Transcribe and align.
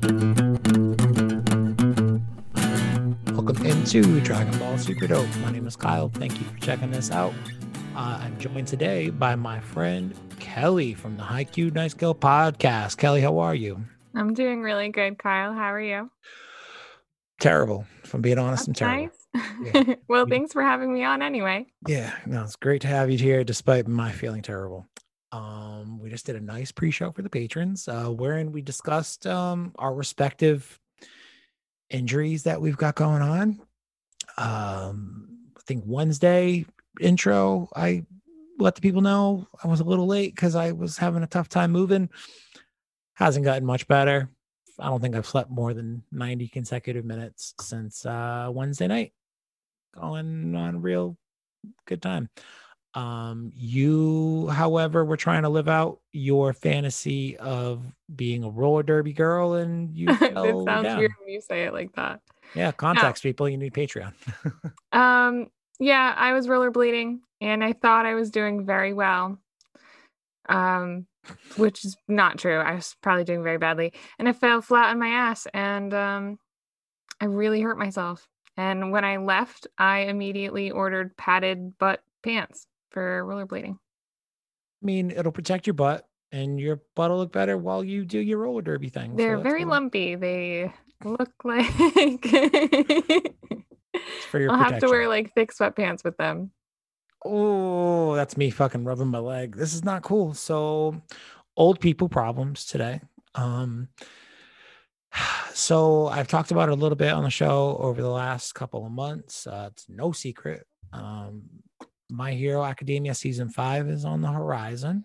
Welcome 0.00 0.46
into 3.64 4.20
Dragon 4.20 4.56
Ball 4.60 4.78
Super 4.78 5.08
Dope. 5.08 5.26
My 5.38 5.50
name 5.50 5.66
is 5.66 5.74
Kyle. 5.74 6.08
Thank 6.08 6.38
you 6.38 6.46
for 6.46 6.56
checking 6.60 6.92
this 6.92 7.10
out. 7.10 7.34
Uh, 7.96 8.20
I'm 8.22 8.38
joined 8.38 8.68
today 8.68 9.10
by 9.10 9.34
my 9.34 9.58
friend 9.58 10.14
Kelly 10.38 10.94
from 10.94 11.16
the 11.16 11.24
High 11.24 11.42
Q 11.42 11.72
Nice 11.72 11.94
Girl 11.94 12.14
podcast. 12.14 12.96
Kelly, 12.96 13.20
how 13.22 13.38
are 13.38 13.56
you? 13.56 13.82
I'm 14.14 14.34
doing 14.34 14.62
really 14.62 14.90
good, 14.90 15.18
Kyle. 15.18 15.52
How 15.52 15.72
are 15.72 15.80
you? 15.80 16.10
Terrible. 17.40 17.84
If 18.04 18.14
I'm 18.14 18.20
being 18.20 18.38
honest, 18.38 18.66
That's 18.68 18.80
I'm 18.80 18.88
terrible. 18.88 19.12
nice. 19.34 19.84
Yeah. 19.88 19.94
well, 20.08 20.26
thanks 20.28 20.52
for 20.52 20.62
having 20.62 20.94
me 20.94 21.02
on 21.02 21.22
anyway. 21.22 21.66
Yeah, 21.88 22.14
no, 22.24 22.44
it's 22.44 22.54
great 22.54 22.82
to 22.82 22.88
have 22.88 23.10
you 23.10 23.18
here 23.18 23.42
despite 23.42 23.88
my 23.88 24.12
feeling 24.12 24.42
terrible. 24.42 24.86
Um, 25.30 25.98
we 25.98 26.08
just 26.08 26.26
did 26.26 26.36
a 26.36 26.40
nice 26.40 26.72
pre-show 26.72 27.12
for 27.12 27.22
the 27.22 27.28
patrons, 27.28 27.86
uh, 27.86 28.06
wherein 28.06 28.52
we 28.52 28.62
discussed 28.62 29.26
um 29.26 29.72
our 29.78 29.94
respective 29.94 30.80
injuries 31.90 32.44
that 32.44 32.60
we've 32.60 32.76
got 32.76 32.94
going 32.94 33.22
on. 33.22 33.60
Um, 34.36 35.28
I 35.56 35.60
think 35.66 35.84
Wednesday 35.86 36.64
intro, 37.00 37.68
I 37.74 38.04
let 38.58 38.74
the 38.74 38.80
people 38.80 39.00
know 39.00 39.46
I 39.62 39.68
was 39.68 39.80
a 39.80 39.84
little 39.84 40.06
late 40.06 40.34
because 40.34 40.54
I 40.54 40.72
was 40.72 40.96
having 40.96 41.22
a 41.22 41.26
tough 41.28 41.48
time 41.48 41.70
moving. 41.72 42.08
Hasn't 43.14 43.44
gotten 43.44 43.66
much 43.66 43.86
better. 43.88 44.30
I 44.78 44.86
don't 44.88 45.00
think 45.00 45.16
I've 45.16 45.26
slept 45.26 45.50
more 45.50 45.74
than 45.74 46.04
90 46.12 46.48
consecutive 46.48 47.04
minutes 47.04 47.54
since 47.60 48.06
uh 48.06 48.48
Wednesday 48.52 48.86
night. 48.86 49.12
Going 49.94 50.54
on 50.54 50.80
real 50.80 51.16
good 51.86 52.00
time. 52.00 52.30
Um, 52.94 53.52
you, 53.54 54.48
however, 54.48 55.04
were 55.04 55.16
trying 55.16 55.42
to 55.42 55.48
live 55.48 55.68
out 55.68 56.00
your 56.12 56.52
fantasy 56.52 57.36
of 57.36 57.82
being 58.14 58.44
a 58.44 58.48
roller 58.48 58.82
derby 58.82 59.12
girl, 59.12 59.54
and 59.54 59.94
you 59.96 60.08
it 60.10 60.18
sounds 60.34 60.66
down. 60.66 60.98
weird 60.98 61.12
when 61.20 61.28
you 61.28 61.40
say 61.40 61.64
it 61.64 61.72
like 61.72 61.94
that. 61.94 62.20
Yeah, 62.54 62.72
context 62.72 63.22
people. 63.22 63.48
You 63.48 63.58
need 63.58 63.74
Patreon. 63.74 64.12
Um, 64.90 65.50
yeah, 65.78 66.14
I 66.16 66.32
was 66.32 66.46
rollerblading 66.46 67.18
and 67.42 67.62
I 67.62 67.74
thought 67.74 68.06
I 68.06 68.14
was 68.14 68.30
doing 68.30 68.64
very 68.64 68.94
well. 68.94 69.38
Um, 70.48 71.06
which 71.56 71.84
is 71.84 71.96
not 72.08 72.38
true. 72.38 72.56
I 72.56 72.74
was 72.74 72.96
probably 73.02 73.24
doing 73.24 73.42
very 73.42 73.58
badly. 73.58 73.92
And 74.18 74.26
I 74.28 74.32
fell 74.32 74.62
flat 74.62 74.88
on 74.90 74.98
my 74.98 75.08
ass 75.08 75.46
and 75.52 75.92
um 75.92 76.38
I 77.20 77.26
really 77.26 77.60
hurt 77.60 77.78
myself. 77.78 78.26
And 78.56 78.92
when 78.92 79.04
I 79.04 79.18
left, 79.18 79.66
I 79.76 80.00
immediately 80.00 80.70
ordered 80.70 81.16
padded 81.16 81.76
butt 81.78 82.02
pants 82.22 82.66
for 82.90 83.24
rollerblading. 83.24 83.74
I 83.74 84.86
mean, 84.86 85.10
it'll 85.10 85.32
protect 85.32 85.66
your 85.66 85.74
butt, 85.74 86.06
and 86.32 86.60
your 86.60 86.82
butt 86.94 87.10
will 87.10 87.18
look 87.18 87.32
better 87.32 87.56
while 87.58 87.82
you 87.82 88.04
do 88.04 88.18
your 88.18 88.38
roller 88.38 88.62
derby 88.62 88.88
thing. 88.88 89.16
They're 89.16 89.36
that's 89.36 89.42
very 89.42 89.62
cool. 89.62 89.70
lumpy. 89.70 90.14
They 90.14 90.72
look 91.04 91.32
like 91.44 91.66
for 94.30 94.38
your 94.38 94.52
I'll 94.52 94.58
have 94.58 94.78
to 94.80 94.88
wear 94.88 95.08
like 95.08 95.32
thick 95.34 95.52
sweatpants 95.52 96.04
with 96.04 96.16
them. 96.16 96.50
Oh, 97.24 98.14
that's 98.14 98.36
me 98.36 98.50
fucking 98.50 98.84
rubbing 98.84 99.08
my 99.08 99.18
leg. 99.18 99.56
This 99.56 99.74
is 99.74 99.84
not 99.84 100.02
cool. 100.02 100.34
So, 100.34 101.02
old 101.56 101.80
people 101.80 102.08
problems 102.08 102.64
today. 102.64 103.00
Um, 103.34 103.88
so 105.52 106.06
I've 106.06 106.28
talked 106.28 106.50
about 106.50 106.68
it 106.68 106.72
a 106.72 106.76
little 106.76 106.96
bit 106.96 107.12
on 107.12 107.24
the 107.24 107.30
show 107.30 107.76
over 107.80 108.00
the 108.00 108.10
last 108.10 108.54
couple 108.54 108.86
of 108.86 108.92
months. 108.92 109.46
Uh, 109.46 109.70
it's 109.72 109.86
no 109.88 110.12
secret. 110.12 110.66
Um, 110.92 111.42
My 112.10 112.32
Hero 112.32 112.64
Academia 112.64 113.14
season 113.14 113.48
five 113.48 113.88
is 113.88 114.04
on 114.04 114.20
the 114.20 114.30
horizon. 114.30 115.04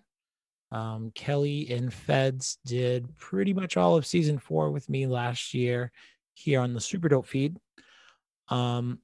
Um, 0.72 1.12
Kelly 1.14 1.70
and 1.70 1.92
Feds 1.92 2.58
did 2.64 3.16
pretty 3.16 3.54
much 3.54 3.76
all 3.76 3.96
of 3.96 4.06
season 4.06 4.38
four 4.38 4.70
with 4.70 4.88
me 4.88 5.06
last 5.06 5.54
year 5.54 5.92
here 6.34 6.60
on 6.60 6.74
the 6.74 6.80
Super 6.80 7.08
Dope 7.08 7.26
feed. 7.26 7.56
Um, 8.48 8.98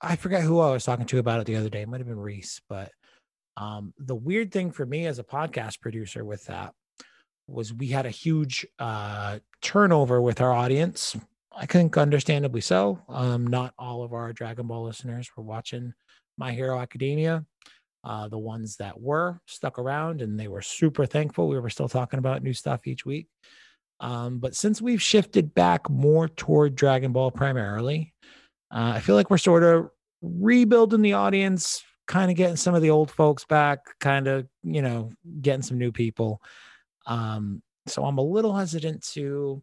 I 0.00 0.16
forget 0.16 0.42
who 0.42 0.60
I 0.60 0.70
was 0.70 0.84
talking 0.84 1.06
to 1.06 1.18
about 1.18 1.40
it 1.40 1.46
the 1.46 1.56
other 1.56 1.68
day. 1.68 1.82
It 1.82 1.88
might 1.88 2.00
have 2.00 2.06
been 2.06 2.20
Reese, 2.20 2.60
but 2.68 2.92
um, 3.56 3.92
the 3.98 4.14
weird 4.14 4.52
thing 4.52 4.70
for 4.70 4.86
me 4.86 5.06
as 5.06 5.18
a 5.18 5.24
podcast 5.24 5.80
producer 5.80 6.24
with 6.24 6.44
that 6.46 6.72
was 7.46 7.74
we 7.74 7.88
had 7.88 8.06
a 8.06 8.10
huge 8.10 8.66
uh, 8.78 9.40
turnover 9.60 10.22
with 10.22 10.40
our 10.40 10.52
audience. 10.52 11.16
I 11.52 11.66
think 11.66 11.98
understandably 11.98 12.60
so. 12.60 13.02
Um, 13.08 13.46
not 13.46 13.74
all 13.78 14.02
of 14.02 14.12
our 14.12 14.32
Dragon 14.32 14.68
Ball 14.68 14.84
listeners 14.84 15.28
were 15.36 15.42
watching 15.42 15.92
My 16.40 16.52
Hero 16.52 16.80
Academia. 16.80 17.44
Uh, 18.02 18.28
the 18.28 18.38
ones 18.38 18.76
that 18.76 18.98
were 18.98 19.38
stuck 19.46 19.78
around 19.78 20.22
and 20.22 20.40
they 20.40 20.48
were 20.48 20.62
super 20.62 21.04
thankful. 21.04 21.48
We 21.48 21.60
were 21.60 21.68
still 21.68 21.88
talking 21.88 22.18
about 22.18 22.42
new 22.42 22.54
stuff 22.54 22.86
each 22.86 23.04
week. 23.04 23.26
Um, 24.00 24.38
but 24.38 24.56
since 24.56 24.80
we've 24.80 25.02
shifted 25.02 25.54
back 25.54 25.90
more 25.90 26.26
toward 26.26 26.74
Dragon 26.74 27.12
Ball 27.12 27.30
primarily, 27.30 28.14
uh, 28.74 28.92
I 28.96 29.00
feel 29.00 29.16
like 29.16 29.28
we're 29.28 29.36
sort 29.36 29.62
of 29.62 29.90
rebuilding 30.22 31.02
the 31.02 31.12
audience, 31.12 31.82
kind 32.08 32.30
of 32.30 32.38
getting 32.38 32.56
some 32.56 32.74
of 32.74 32.80
the 32.80 32.88
old 32.88 33.10
folks 33.10 33.44
back, 33.44 33.80
kind 34.00 34.26
of, 34.26 34.46
you 34.62 34.80
know, 34.80 35.12
getting 35.42 35.62
some 35.62 35.76
new 35.76 35.92
people. 35.92 36.40
Um, 37.04 37.62
so 37.86 38.06
I'm 38.06 38.16
a 38.16 38.22
little 38.22 38.56
hesitant 38.56 39.06
to, 39.12 39.62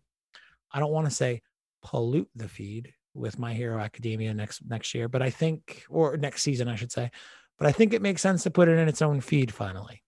I 0.71 0.79
don't 0.79 0.91
want 0.91 1.09
to 1.09 1.15
say 1.15 1.41
pollute 1.81 2.29
the 2.35 2.47
feed 2.47 2.93
with 3.17 3.39
My 3.39 3.53
Hero 3.53 3.79
Academia 3.79 4.33
next 4.33 4.61
next 4.67 4.93
year, 4.93 5.07
but 5.07 5.21
I 5.21 5.29
think, 5.29 5.83
or 5.89 6.17
next 6.17 6.43
season, 6.43 6.67
I 6.67 6.75
should 6.75 6.91
say, 6.91 7.11
but 7.57 7.67
I 7.67 7.71
think 7.71 7.93
it 7.93 8.01
makes 8.01 8.21
sense 8.21 8.43
to 8.43 8.51
put 8.51 8.67
it 8.67 8.77
in 8.77 8.87
its 8.87 9.01
own 9.01 9.21
feed 9.21 9.53
finally. 9.53 10.03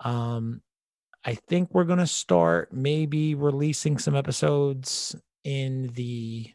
Um, 0.00 0.62
I 1.24 1.34
think 1.34 1.70
we're 1.72 1.84
going 1.84 1.98
to 1.98 2.06
start 2.06 2.72
maybe 2.72 3.34
releasing 3.34 3.98
some 3.98 4.14
episodes 4.14 5.16
in 5.44 5.88
the 5.94 6.52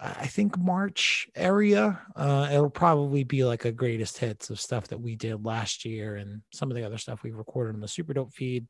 I 0.00 0.26
think 0.26 0.58
March 0.58 1.28
area. 1.34 2.00
Uh, 2.16 2.48
it'll 2.52 2.68
probably 2.68 3.24
be 3.24 3.44
like 3.44 3.64
a 3.64 3.72
greatest 3.72 4.18
hits 4.18 4.50
of 4.50 4.60
stuff 4.60 4.88
that 4.88 5.00
we 5.00 5.16
did 5.16 5.44
last 5.44 5.84
year 5.84 6.16
and 6.16 6.42
some 6.52 6.70
of 6.70 6.76
the 6.76 6.84
other 6.84 6.98
stuff 6.98 7.22
we 7.22 7.30
recorded 7.30 7.74
on 7.74 7.80
the 7.80 7.88
Super 7.88 8.12
Dope 8.12 8.32
feed 8.32 8.66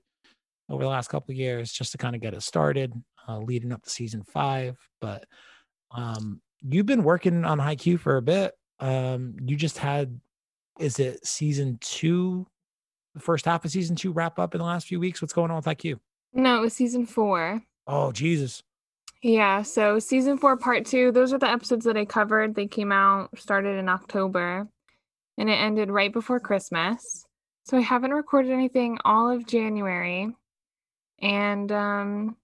over 0.69 0.82
the 0.82 0.88
last 0.88 1.09
couple 1.09 1.34
years, 1.34 1.72
just 1.72 1.93
to 1.93 1.98
kind 1.98 2.14
of 2.14 2.22
get 2.22 2.34
it 2.34 2.43
started, 2.43 2.93
uh, 3.26 3.38
leading 3.38 3.72
up 3.72 3.82
to 3.82 3.91
season 3.91 4.22
five. 4.22 4.76
But 5.00 5.25
um, 5.94 6.41
you've 6.62 6.87
been 6.87 7.05
working 7.05 7.44
on 7.44 7.59
Haikyuu 7.59 7.99
for 7.99 8.16
a 8.16 8.22
bit. 8.22 8.55
Um, 8.81 9.37
you 9.44 9.56
just 9.56 9.78
had, 9.78 10.21
is 10.78 10.99
it 10.99 11.25
season 11.27 11.78
two, 11.81 12.47
the 13.15 13.21
first 13.21 13.44
half 13.44 13.65
of 13.65 13.71
season 13.71 13.97
two 13.97 14.12
wrap 14.12 14.38
up 14.38 14.55
in 14.55 14.59
the 14.59 14.65
last 14.65 14.87
few 14.87 15.00
weeks? 15.00 15.22
What's 15.22 15.32
going 15.32 15.50
on 15.50 15.56
with 15.56 15.66
Haikyuu? 15.66 15.99
No, 16.32 16.59
it 16.59 16.60
was 16.60 16.72
season 16.75 17.06
four. 17.06 17.62
Oh 17.87 18.12
Jesus! 18.12 18.62
Yeah, 19.22 19.62
so 19.62 19.99
season 19.99 20.37
four, 20.37 20.56
part 20.56 20.84
two, 20.84 21.12
those 21.12 21.32
are 21.32 21.38
the 21.38 21.49
episodes 21.49 21.84
that 21.87 21.97
I 21.97 22.05
covered. 22.05 22.55
They 22.55 22.66
came 22.66 22.93
out, 22.93 23.38
started 23.38 23.78
in 23.78 23.88
October, 23.88 24.69
and 25.38 25.49
it 25.49 25.55
ended 25.55 25.91
right 25.91 26.12
before 26.12 26.41
Christmas. 26.41 27.25
So 27.65 27.78
I 27.78 27.81
haven't 27.81 28.12
recorded 28.12 28.53
anything 28.53 28.99
all 29.05 29.31
of 29.31 29.47
January. 29.47 30.31
And 31.22 31.72
um 31.72 32.37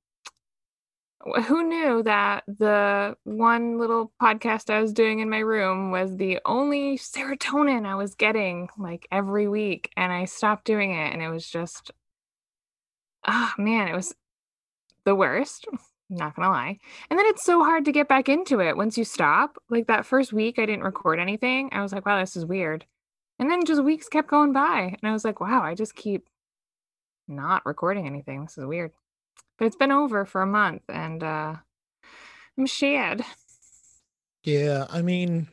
who 1.47 1.63
knew 1.63 2.03
that 2.03 2.45
the 2.47 3.17
one 3.25 3.79
little 3.79 4.13
podcast 4.21 4.71
I 4.71 4.81
was 4.81 4.93
doing 4.93 5.19
in 5.19 5.29
my 5.29 5.41
room 5.41 5.91
was 5.91 6.17
the 6.17 6.41
only 6.47 6.97
serotonin 6.97 7.87
I 7.87 7.95
was 7.95 8.15
getting 8.15 8.69
like 8.79 9.07
every 9.13 9.47
week 9.47 9.91
and 9.97 10.13
I 10.13 10.25
stopped 10.25 10.65
doing 10.65 10.93
it 10.93 11.13
and 11.13 11.23
it 11.23 11.29
was 11.29 11.47
just 11.47 11.91
oh 13.27 13.53
man, 13.59 13.89
it 13.89 13.95
was 13.95 14.15
the 15.05 15.15
worst. 15.15 15.67
Not 16.13 16.35
gonna 16.35 16.49
lie. 16.49 16.79
And 17.09 17.19
then 17.19 17.27
it's 17.27 17.45
so 17.45 17.63
hard 17.63 17.85
to 17.85 17.93
get 17.93 18.09
back 18.09 18.29
into 18.29 18.61
it 18.61 18.77
once 18.77 18.99
you 18.99 19.05
stop. 19.05 19.59
Like 19.69 19.87
that 19.87 20.07
first 20.07 20.33
week, 20.33 20.59
I 20.59 20.67
didn't 20.67 20.83
record 20.83 21.21
anything. 21.21 21.69
I 21.73 21.83
was 21.83 21.93
like, 21.93 22.05
wow, 22.07 22.19
this 22.19 22.35
is 22.37 22.45
weird. 22.45 22.85
And 23.39 23.51
then 23.51 23.65
just 23.65 23.85
weeks 23.85 24.09
kept 24.09 24.29
going 24.29 24.53
by. 24.53 24.97
And 25.01 25.09
I 25.09 25.13
was 25.13 25.25
like, 25.25 25.41
wow, 25.41 25.63
I 25.63 25.75
just 25.75 25.95
keep 25.95 26.29
not 27.29 27.65
recording 27.65 28.07
anything. 28.07 28.43
This 28.43 28.59
is 28.59 28.67
weird. 28.67 28.93
But 29.59 29.67
it's 29.67 29.77
been 29.77 29.93
over 29.93 30.25
for 30.25 30.43
a 30.43 30.47
month 30.47 30.83
and 30.89 31.23
uh 31.23 31.57
I'm 32.59 32.67
sad. 32.67 33.25
Yeah, 34.45 34.87
I 34.91 35.03
mean, 35.03 35.49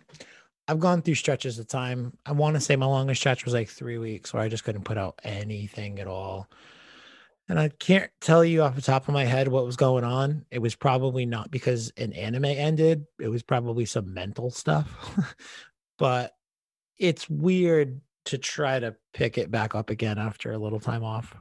I've 0.68 0.80
gone 0.80 1.02
through 1.02 1.16
stretches 1.16 1.60
of 1.60 1.68
time. 1.68 2.18
I 2.26 2.34
want 2.34 2.56
to 2.56 2.62
say 2.62 2.76
my 2.76 2.86
longest 2.86 3.22
stretch 3.22 3.46
was 3.46 3.54
like 3.54 3.70
three 3.70 3.98
weeks 3.98 4.34
where 4.34 4.44
I 4.44 4.50
just 4.50 4.64
couldn't 4.64 4.84
put 4.84 4.98
out 4.98 5.20
anything 5.24 6.00
at 6.00 6.08
all. 6.08 6.50
And 7.50 7.58
I 7.58 7.70
can't 7.70 8.12
tell 8.20 8.44
you 8.44 8.62
off 8.62 8.76
the 8.76 8.82
top 8.82 9.08
of 9.08 9.14
my 9.14 9.24
head 9.24 9.48
what 9.48 9.66
was 9.66 9.78
going 9.78 10.04
on. 10.04 10.46
It 10.52 10.60
was 10.60 10.76
probably 10.76 11.26
not 11.26 11.50
because 11.50 11.94
an 11.96 12.12
anime 12.12 12.46
ended, 12.46 13.06
it 13.22 13.30
was 13.30 13.44
probably 13.44 13.86
some 13.86 14.14
mental 14.14 14.52
stuff. 14.52 15.36
but 15.98 16.34
it's 16.98 17.30
weird 17.30 18.02
to 18.26 18.38
try 18.38 18.80
to 18.80 18.96
pick 19.14 19.38
it 19.38 19.50
back 19.50 19.76
up 19.76 19.90
again 19.90 20.18
after 20.18 20.52
a 20.52 20.58
little 20.58 20.82
time 20.82 21.06
off. 21.06 21.36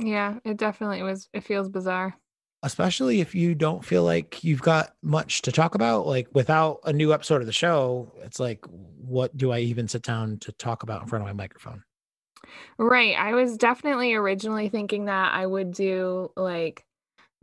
Yeah, 0.00 0.38
it 0.44 0.56
definitely 0.56 1.02
was. 1.02 1.28
It 1.32 1.44
feels 1.44 1.68
bizarre. 1.68 2.16
especially 2.62 3.20
if 3.20 3.34
you 3.34 3.54
don't 3.54 3.84
feel 3.84 4.04
like 4.04 4.44
you've 4.44 4.60
got 4.62 4.94
much 5.02 5.42
to 5.42 5.52
talk 5.52 5.74
about 5.74 6.06
like 6.06 6.28
without 6.34 6.80
a 6.84 6.92
new 6.92 7.12
episode 7.14 7.40
of 7.40 7.46
the 7.46 7.52
show 7.52 8.12
it's 8.22 8.38
like 8.38 8.64
what 8.98 9.34
do 9.36 9.50
i 9.50 9.58
even 9.58 9.88
sit 9.88 10.02
down 10.02 10.36
to 10.38 10.52
talk 10.52 10.82
about 10.82 11.00
in 11.02 11.08
front 11.08 11.22
of 11.22 11.26
my 11.26 11.32
microphone 11.32 11.82
Right. 12.78 13.14
I 13.16 13.34
was 13.34 13.56
definitely 13.56 14.14
originally 14.14 14.68
thinking 14.68 15.04
that 15.06 15.34
I 15.34 15.46
would 15.46 15.72
do 15.72 16.32
like 16.36 16.84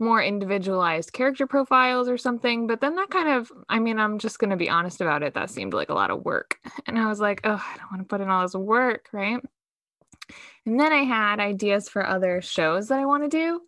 more 0.00 0.22
individualized 0.22 1.12
character 1.12 1.46
profiles 1.46 2.08
or 2.08 2.18
something. 2.18 2.66
But 2.66 2.80
then 2.80 2.96
that 2.96 3.10
kind 3.10 3.28
of, 3.28 3.50
I 3.68 3.78
mean, 3.78 3.98
I'm 3.98 4.18
just 4.18 4.38
going 4.38 4.50
to 4.50 4.56
be 4.56 4.68
honest 4.70 5.00
about 5.00 5.22
it. 5.22 5.34
That 5.34 5.50
seemed 5.50 5.74
like 5.74 5.88
a 5.88 5.94
lot 5.94 6.10
of 6.10 6.24
work. 6.24 6.58
And 6.86 6.98
I 6.98 7.06
was 7.08 7.20
like, 7.20 7.40
oh, 7.44 7.54
I 7.64 7.76
don't 7.76 7.90
want 7.92 8.02
to 8.02 8.08
put 8.08 8.20
in 8.20 8.28
all 8.28 8.42
this 8.42 8.54
work, 8.54 9.08
right? 9.12 9.40
And 10.68 10.78
then 10.78 10.92
I 10.92 11.04
had 11.04 11.40
ideas 11.40 11.88
for 11.88 12.06
other 12.06 12.42
shows 12.42 12.88
that 12.88 12.98
I 12.98 13.06
want 13.06 13.22
to 13.22 13.30
do. 13.30 13.62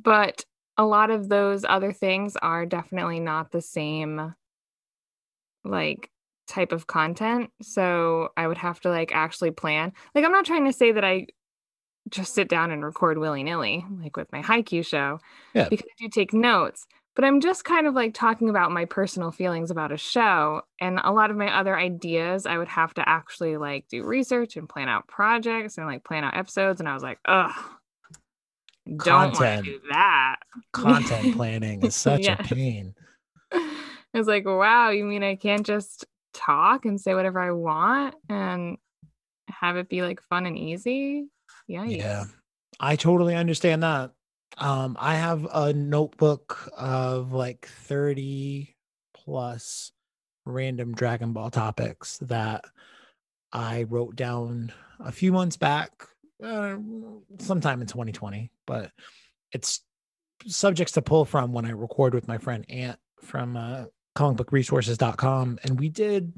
But 0.00 0.44
a 0.76 0.84
lot 0.84 1.10
of 1.10 1.28
those 1.28 1.64
other 1.68 1.92
things 1.92 2.36
are 2.40 2.64
definitely 2.64 3.18
not 3.18 3.50
the 3.50 3.60
same 3.60 4.32
like 5.64 6.08
type 6.46 6.70
of 6.70 6.86
content. 6.86 7.50
So 7.60 8.28
I 8.36 8.46
would 8.46 8.58
have 8.58 8.78
to 8.82 8.88
like 8.88 9.10
actually 9.12 9.50
plan. 9.50 9.92
Like 10.14 10.24
I'm 10.24 10.30
not 10.30 10.46
trying 10.46 10.66
to 10.66 10.72
say 10.72 10.92
that 10.92 11.04
I 11.04 11.26
just 12.08 12.34
sit 12.34 12.48
down 12.48 12.70
and 12.70 12.84
record 12.84 13.18
willy-nilly, 13.18 13.84
like 14.00 14.16
with 14.16 14.30
my 14.30 14.42
Haikyuu 14.42 14.86
show. 14.86 15.18
Yeah. 15.54 15.68
Because 15.68 15.88
I 15.90 16.04
do 16.04 16.08
take 16.08 16.32
notes. 16.32 16.86
But 17.16 17.24
I'm 17.24 17.40
just 17.40 17.64
kind 17.64 17.86
of 17.86 17.94
like 17.94 18.12
talking 18.12 18.50
about 18.50 18.70
my 18.70 18.84
personal 18.84 19.32
feelings 19.32 19.70
about 19.70 19.90
a 19.90 19.96
show. 19.96 20.62
And 20.80 21.00
a 21.02 21.10
lot 21.10 21.30
of 21.30 21.36
my 21.36 21.58
other 21.58 21.76
ideas, 21.76 22.44
I 22.44 22.58
would 22.58 22.68
have 22.68 22.92
to 22.94 23.08
actually 23.08 23.56
like 23.56 23.88
do 23.88 24.04
research 24.04 24.56
and 24.56 24.68
plan 24.68 24.90
out 24.90 25.08
projects 25.08 25.78
and 25.78 25.86
like 25.86 26.04
plan 26.04 26.24
out 26.24 26.36
episodes. 26.36 26.78
And 26.78 26.88
I 26.88 26.92
was 26.92 27.02
like, 27.02 27.18
ugh, 27.24 27.54
don't 29.02 29.32
want 29.40 29.64
to 29.64 29.72
do 29.72 29.80
that. 29.90 30.36
Content 30.72 31.34
planning 31.36 31.82
is 31.82 31.96
such 31.96 32.26
a 32.26 32.36
pain. 32.36 32.94
I 33.50 34.18
was 34.18 34.26
like, 34.26 34.44
wow, 34.44 34.90
you 34.90 35.04
mean 35.04 35.22
I 35.22 35.36
can't 35.36 35.64
just 35.64 36.04
talk 36.34 36.84
and 36.84 37.00
say 37.00 37.14
whatever 37.14 37.40
I 37.40 37.50
want 37.50 38.14
and 38.28 38.76
have 39.48 39.76
it 39.76 39.88
be 39.88 40.02
like 40.02 40.20
fun 40.22 40.44
and 40.44 40.56
easy? 40.58 41.28
Yeah. 41.66 41.84
Yeah. 41.84 42.24
I 42.78 42.96
totally 42.96 43.34
understand 43.34 43.82
that. 43.82 44.12
Um, 44.58 44.96
I 44.98 45.16
have 45.16 45.46
a 45.52 45.72
notebook 45.72 46.70
of 46.76 47.32
like 47.32 47.66
30 47.66 48.74
plus 49.14 49.92
random 50.44 50.94
Dragon 50.94 51.32
Ball 51.32 51.50
topics 51.50 52.18
that 52.18 52.64
I 53.52 53.82
wrote 53.84 54.16
down 54.16 54.72
a 55.00 55.12
few 55.12 55.32
months 55.32 55.56
back, 55.56 55.92
uh, 56.42 56.76
sometime 57.38 57.80
in 57.80 57.86
2020, 57.86 58.50
but 58.66 58.92
it's 59.52 59.82
subjects 60.46 60.92
to 60.92 61.02
pull 61.02 61.24
from 61.24 61.52
when 61.52 61.64
I 61.64 61.70
record 61.70 62.14
with 62.14 62.28
my 62.28 62.38
friend 62.38 62.64
Ant 62.68 62.98
from 63.22 63.56
uh, 63.56 63.84
comicbookresources.com. 64.16 65.58
And 65.62 65.78
we 65.78 65.88
did, 65.88 66.32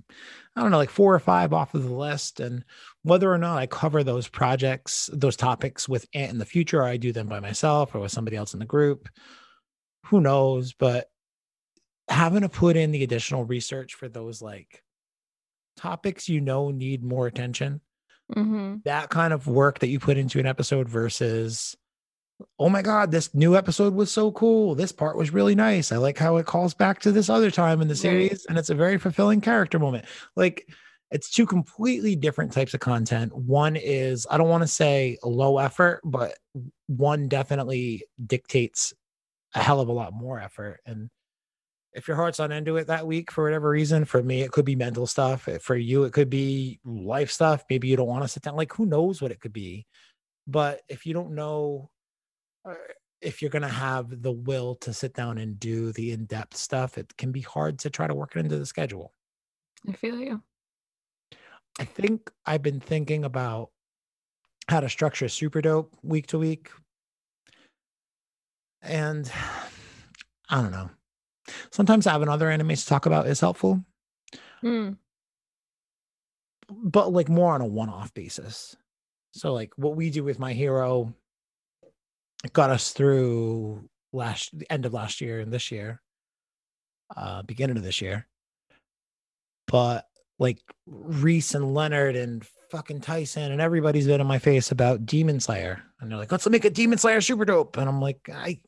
I 0.55 0.61
don't 0.61 0.71
know, 0.71 0.77
like 0.77 0.91
four 0.91 1.15
or 1.15 1.19
five 1.19 1.53
off 1.53 1.75
of 1.75 1.85
the 1.85 1.95
list. 1.95 2.41
And 2.41 2.65
whether 3.03 3.33
or 3.33 3.39
not 3.39 3.59
I 3.59 3.67
cover 3.67 4.05
those 4.05 4.29
projects, 4.29 5.09
those 5.13 5.37
topics 5.37 5.89
with 5.89 6.07
Ant 6.13 6.33
in 6.33 6.39
the 6.39 6.45
future, 6.45 6.81
or 6.81 6.85
I 6.85 6.97
do 6.99 7.13
them 7.13 7.29
by 7.29 7.41
myself 7.41 7.95
or 7.95 8.01
with 8.01 8.13
somebody 8.13 8.37
else 8.37 8.53
in 8.53 8.61
the 8.61 8.67
group, 8.67 9.09
who 10.07 10.21
knows? 10.21 10.75
But 10.75 11.09
having 12.09 12.43
to 12.43 12.49
put 12.49 12.77
in 12.77 12.91
the 12.91 13.05
additional 13.05 13.45
research 13.45 13.95
for 13.95 14.09
those 14.09 14.43
like 14.43 14.83
topics 15.77 16.29
you 16.29 16.41
know 16.41 16.71
need 16.71 17.03
more 17.03 17.27
attention, 17.27 17.81
hmm 18.35 18.77
that 18.85 19.09
kind 19.09 19.33
of 19.33 19.47
work 19.47 19.79
that 19.79 19.89
you 19.89 19.99
put 19.99 20.19
into 20.19 20.39
an 20.39 20.47
episode 20.47 20.89
versus, 20.89 21.77
oh 22.59 22.69
my 22.69 22.83
God, 22.83 23.11
this 23.11 23.35
new 23.35 23.57
episode 23.57 23.95
was 23.95 24.11
so 24.11 24.31
cool. 24.33 24.75
This 24.75 24.93
part 24.93 25.17
was 25.17 25.33
really 25.33 25.55
nice. 25.55 25.93
I 25.93 25.97
like 25.97 26.19
how 26.19 26.37
it 26.37 26.47
calls 26.47 26.75
back 26.75 27.01
to 27.01 27.13
this 27.13 27.29
other 27.29 27.51
time 27.51 27.81
in 27.81 27.89
the 27.89 27.97
series, 27.97 28.47
and 28.47 28.59
it's 28.59 28.71
a 28.71 28.75
very 28.75 28.99
fulfilling 28.99 29.41
character 29.41 29.79
moment. 29.79 30.05
Like, 30.37 30.69
it's 31.11 31.31
two 31.31 31.47
completely 31.47 32.17
different 32.17 32.53
types 32.53 32.75
of 32.75 32.81
content. 32.81 33.35
One 33.35 33.77
is, 33.77 34.27
I 34.31 34.37
don't 34.37 34.51
want 34.51 34.63
to 34.63 34.69
say 34.69 35.19
low 35.25 35.59
effort, 35.59 36.01
but 36.05 36.35
one 36.87 37.29
definitely 37.29 38.05
dictates 38.25 38.93
a 39.55 39.61
hell 39.61 39.81
of 39.81 39.89
a 39.89 39.93
lot 39.93 40.13
more 40.13 40.39
effort. 40.39 40.81
And 40.85 41.09
if 41.95 42.07
your 42.07 42.17
heart's 42.17 42.39
not 42.39 42.53
into 42.53 42.77
it 42.77 42.89
that 42.89 43.07
week 43.07 43.31
for 43.31 43.45
whatever 43.45 43.71
reason, 43.71 44.05
for 44.05 44.23
me, 44.23 44.43
it 44.43 44.53
could 44.53 44.67
be 44.67 44.77
mental 44.77 45.07
stuff. 45.07 45.49
For 45.63 45.75
you, 45.75 46.05
it 46.05 46.13
could 46.13 46.29
be 46.29 46.79
life 46.85 47.31
stuff. 47.31 47.65
Maybe 47.71 47.89
you 47.89 47.97
don't 47.97 48.07
want 48.07 48.23
to 48.23 48.29
sit 48.29 48.43
down. 48.43 48.57
Like, 48.57 48.75
who 48.75 48.85
knows 48.85 49.23
what 49.23 49.33
it 49.33 49.41
could 49.41 49.55
be? 49.55 49.87
But 50.47 50.83
if 50.89 51.07
you 51.07 51.15
don't 51.15 51.35
know 51.35 51.91
if 53.21 53.43
you're 53.43 53.51
going 53.51 53.63
to 53.63 53.69
have 53.69 54.23
the 54.23 54.33
will 54.33 54.77
to 54.77 54.93
sit 54.93 55.15
down 55.15 55.39
and 55.39 55.59
do 55.59 55.93
the 55.93 56.13
in 56.13 56.27
depth 56.27 56.57
stuff, 56.57 56.99
it 56.99 57.17
can 57.17 57.33
be 57.33 57.41
hard 57.41 57.79
to 57.81 57.91
try 57.91 58.07
to 58.07 58.15
work 58.15 58.37
it 58.37 58.41
into 58.41 58.59
the 58.59 58.67
schedule. 58.67 59.13
I 59.89 59.93
feel 59.93 60.19
you. 60.19 60.43
I 61.81 61.85
think 61.85 62.31
I've 62.47 62.63
been 62.63 62.81
thinking 62.81 63.25
about 63.25 63.71
how 64.69 64.81
to 64.81 64.89
structure 64.89 65.29
super 65.29 65.61
dope 65.61 65.97
week 66.03 66.27
to 66.29 66.39
week. 66.39 66.71
And 68.83 69.31
I 70.51 70.63
don't 70.63 70.73
know. 70.73 70.91
Sometimes 71.73 72.05
having 72.05 72.29
other 72.29 72.47
animes 72.49 72.83
to 72.83 72.87
talk 72.89 73.07
about 73.07 73.27
is 73.27 73.41
helpful, 73.41 73.85
Mm. 74.63 74.99
but 76.69 77.13
like 77.13 77.29
more 77.29 77.55
on 77.55 77.61
a 77.61 77.67
one 77.67 77.89
off 77.89 78.13
basis. 78.13 78.77
So, 79.33 79.55
like 79.55 79.73
what 79.77 79.97
we 79.97 80.11
do 80.11 80.25
with 80.25 80.39
My 80.39 80.53
Hero 80.53 81.15
got 82.53 82.71
us 82.71 82.93
through 82.93 83.89
last 84.13 84.57
the 84.57 84.71
end 84.71 84.87
of 84.87 84.95
last 84.95 85.21
year 85.21 85.41
and 85.41 85.53
this 85.53 85.71
year, 85.71 86.01
uh, 87.17 87.43
beginning 87.43 87.77
of 87.77 87.83
this 87.83 88.01
year. 88.01 88.27
But 89.67 90.07
like 90.39 90.61
Reese 90.87 91.55
and 91.55 91.75
Leonard 91.75 92.17
and 92.17 92.47
fucking 92.71 93.01
Tyson 93.01 93.51
and 93.51 93.61
everybody's 93.61 94.07
been 94.07 94.21
in 94.21 94.27
my 94.27 94.39
face 94.39 94.71
about 94.71 95.07
Demon 95.07 95.41
Slayer. 95.41 95.83
And 96.01 96.11
they're 96.11 96.19
like, 96.19 96.33
let's 96.33 96.49
make 96.49 96.65
a 96.65 96.71
Demon 96.71 96.99
Slayer 96.99 97.21
super 97.21 97.45
dope. 97.45 97.77
And 97.77 97.89
I'm 97.89 98.01
like, 98.01 98.31
I 98.33 98.61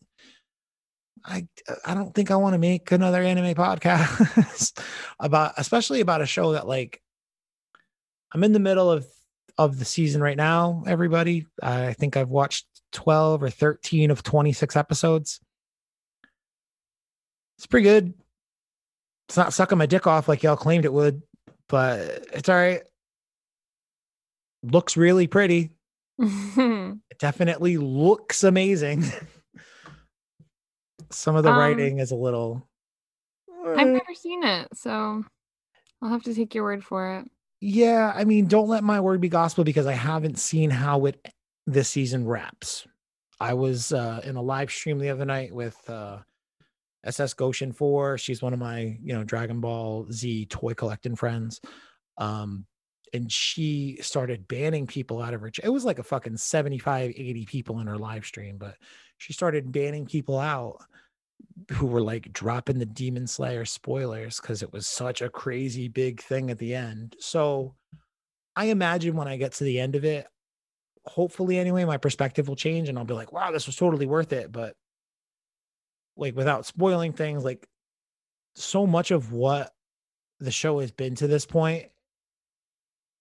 I 1.25 1.47
I 1.85 1.95
don't 1.95 2.15
think 2.15 2.31
I 2.31 2.37
want 2.37 2.55
to 2.55 2.59
make 2.59 2.91
another 2.93 3.23
anime 3.23 3.55
podcast 3.55 4.83
about 5.21 5.53
especially 5.57 6.01
about 6.01 6.23
a 6.23 6.27
show 6.27 6.53
that 6.53 6.67
like 6.67 7.03
I'm 8.33 8.45
in 8.45 8.53
the 8.53 8.59
middle 8.59 8.91
of 8.91 9.07
of 9.59 9.79
the 9.79 9.85
season 9.85 10.23
right 10.23 10.37
now, 10.37 10.83
everybody. 10.87 11.47
I 11.63 11.93
think 11.93 12.17
I've 12.17 12.31
watched 12.31 12.67
12 12.93 13.43
or 13.43 13.51
13 13.51 14.11
of 14.11 14.23
26 14.23 14.77
episodes. 14.77 15.41
It's 17.59 17.67
pretty 17.67 17.85
good. 17.85 18.15
It's 19.29 19.37
not 19.37 19.53
sucking 19.53 19.79
my 19.79 19.87
dick 19.87 20.07
off 20.07 20.29
like 20.29 20.43
y'all 20.43 20.57
claimed 20.57 20.85
it 20.85 20.93
would, 20.93 21.23
but 21.69 22.01
it's 22.33 22.49
all 22.49 22.57
right. 22.57 22.83
Looks 24.63 24.97
really 24.97 25.27
pretty. 25.27 25.71
It 26.57 27.19
definitely 27.19 27.77
looks 27.77 28.45
amazing. 28.45 29.05
Some 31.11 31.37
of 31.37 31.45
the 31.45 31.51
Um, 31.51 31.59
writing 31.59 31.99
is 31.99 32.13
a 32.13 32.17
little. 32.17 32.67
I've 33.67 33.79
eh, 33.79 33.85
never 33.85 34.15
seen 34.15 34.45
it, 34.45 34.69
so 34.75 35.25
I'll 36.03 36.09
have 36.09 36.23
to 36.25 36.35
take 36.35 36.55
your 36.55 36.65
word 36.65 36.85
for 36.85 37.19
it. 37.19 37.31
Yeah, 37.61 38.13
I 38.15 38.25
mean, 38.25 38.47
don't 38.47 38.69
let 38.69 38.85
my 38.85 39.01
word 39.01 39.21
be 39.21 39.29
gospel 39.29 39.65
because 39.65 39.87
I 39.87 39.93
haven't 39.93 40.39
seen 40.39 40.71
how 40.71 41.07
it 41.07 41.33
this 41.67 41.89
season 41.89 42.27
wraps. 42.27 42.87
I 43.41 43.55
was 43.55 43.93
uh, 43.93 44.21
in 44.23 44.37
a 44.37 44.43
live 44.43 44.71
stream 44.71 44.99
the 44.99 45.09
other 45.09 45.25
night 45.25 45.53
with 45.53 45.79
uh, 45.89 46.19
SS 47.05 47.35
Goshen 47.35 47.73
4. 47.73 48.19
She's 48.19 48.43
one 48.43 48.53
of 48.53 48.59
my, 48.59 48.99
you 49.03 49.15
know, 49.15 49.25
Dragon 49.25 49.61
Ball 49.61 50.07
Z 50.13 50.47
toy 50.47 50.75
collecting 50.75 51.17
friends. 51.17 51.61
Um, 52.19 52.67
and 53.13 53.31
she 53.33 53.99
started 54.03 54.47
banning 54.47 54.87
people 54.87 55.21
out 55.21 55.35
of 55.35 55.41
her. 55.41 55.51
It 55.63 55.69
was 55.69 55.85
like 55.85 55.99
a 55.99 56.05
fucking 56.05 56.37
75, 56.37 57.11
80 57.17 57.47
people 57.47 57.81
in 57.81 57.87
her 57.87 57.99
live 57.99 58.25
stream, 58.25 58.57
but 58.59 58.77
she 59.19 59.33
started 59.33 59.73
banning 59.73 60.07
people 60.07 60.39
out 60.39 60.79
who 61.73 61.87
were 61.87 62.01
like 62.01 62.33
dropping 62.33 62.79
the 62.79 62.87
Demon 62.87 63.27
Slayer 63.27 63.65
spoilers 63.65 64.41
because 64.41 64.63
it 64.63 64.73
was 64.73 64.87
such 64.87 65.23
a 65.23 65.29
crazy 65.29 65.89
big 65.89 66.21
thing 66.21 66.51
at 66.51 66.59
the 66.59 66.75
end. 66.75 67.17
So 67.19 67.75
I 68.55 68.67
imagine 68.67 69.17
when 69.17 69.29
I 69.29 69.37
get 69.37 69.53
to 69.55 69.65
the 69.65 69.81
end 69.81 69.97
of 69.97 70.05
it, 70.05 70.27
hopefully 71.11 71.59
anyway, 71.59 71.85
my 71.85 71.97
perspective 71.97 72.47
will 72.47 72.55
change 72.55 72.89
and 72.89 72.97
I'll 72.97 73.05
be 73.05 73.15
like, 73.15 73.33
wow, 73.33 73.51
this 73.51 73.67
was 73.67 73.75
totally 73.75 74.07
worth 74.07 74.33
it. 74.33 74.53
But 74.53 74.77
like 76.17 76.37
without 76.37 76.67
spoiling 76.67 77.13
things, 77.13 77.45
like 77.45 77.67
so 78.55 78.87
much 78.87 79.11
of 79.11 79.33
what 79.33 79.73
the 80.39 80.53
show 80.53 80.79
has 80.79 80.93
been 80.93 81.17
to 81.17 81.27
this 81.27 81.47
point, 81.47 81.87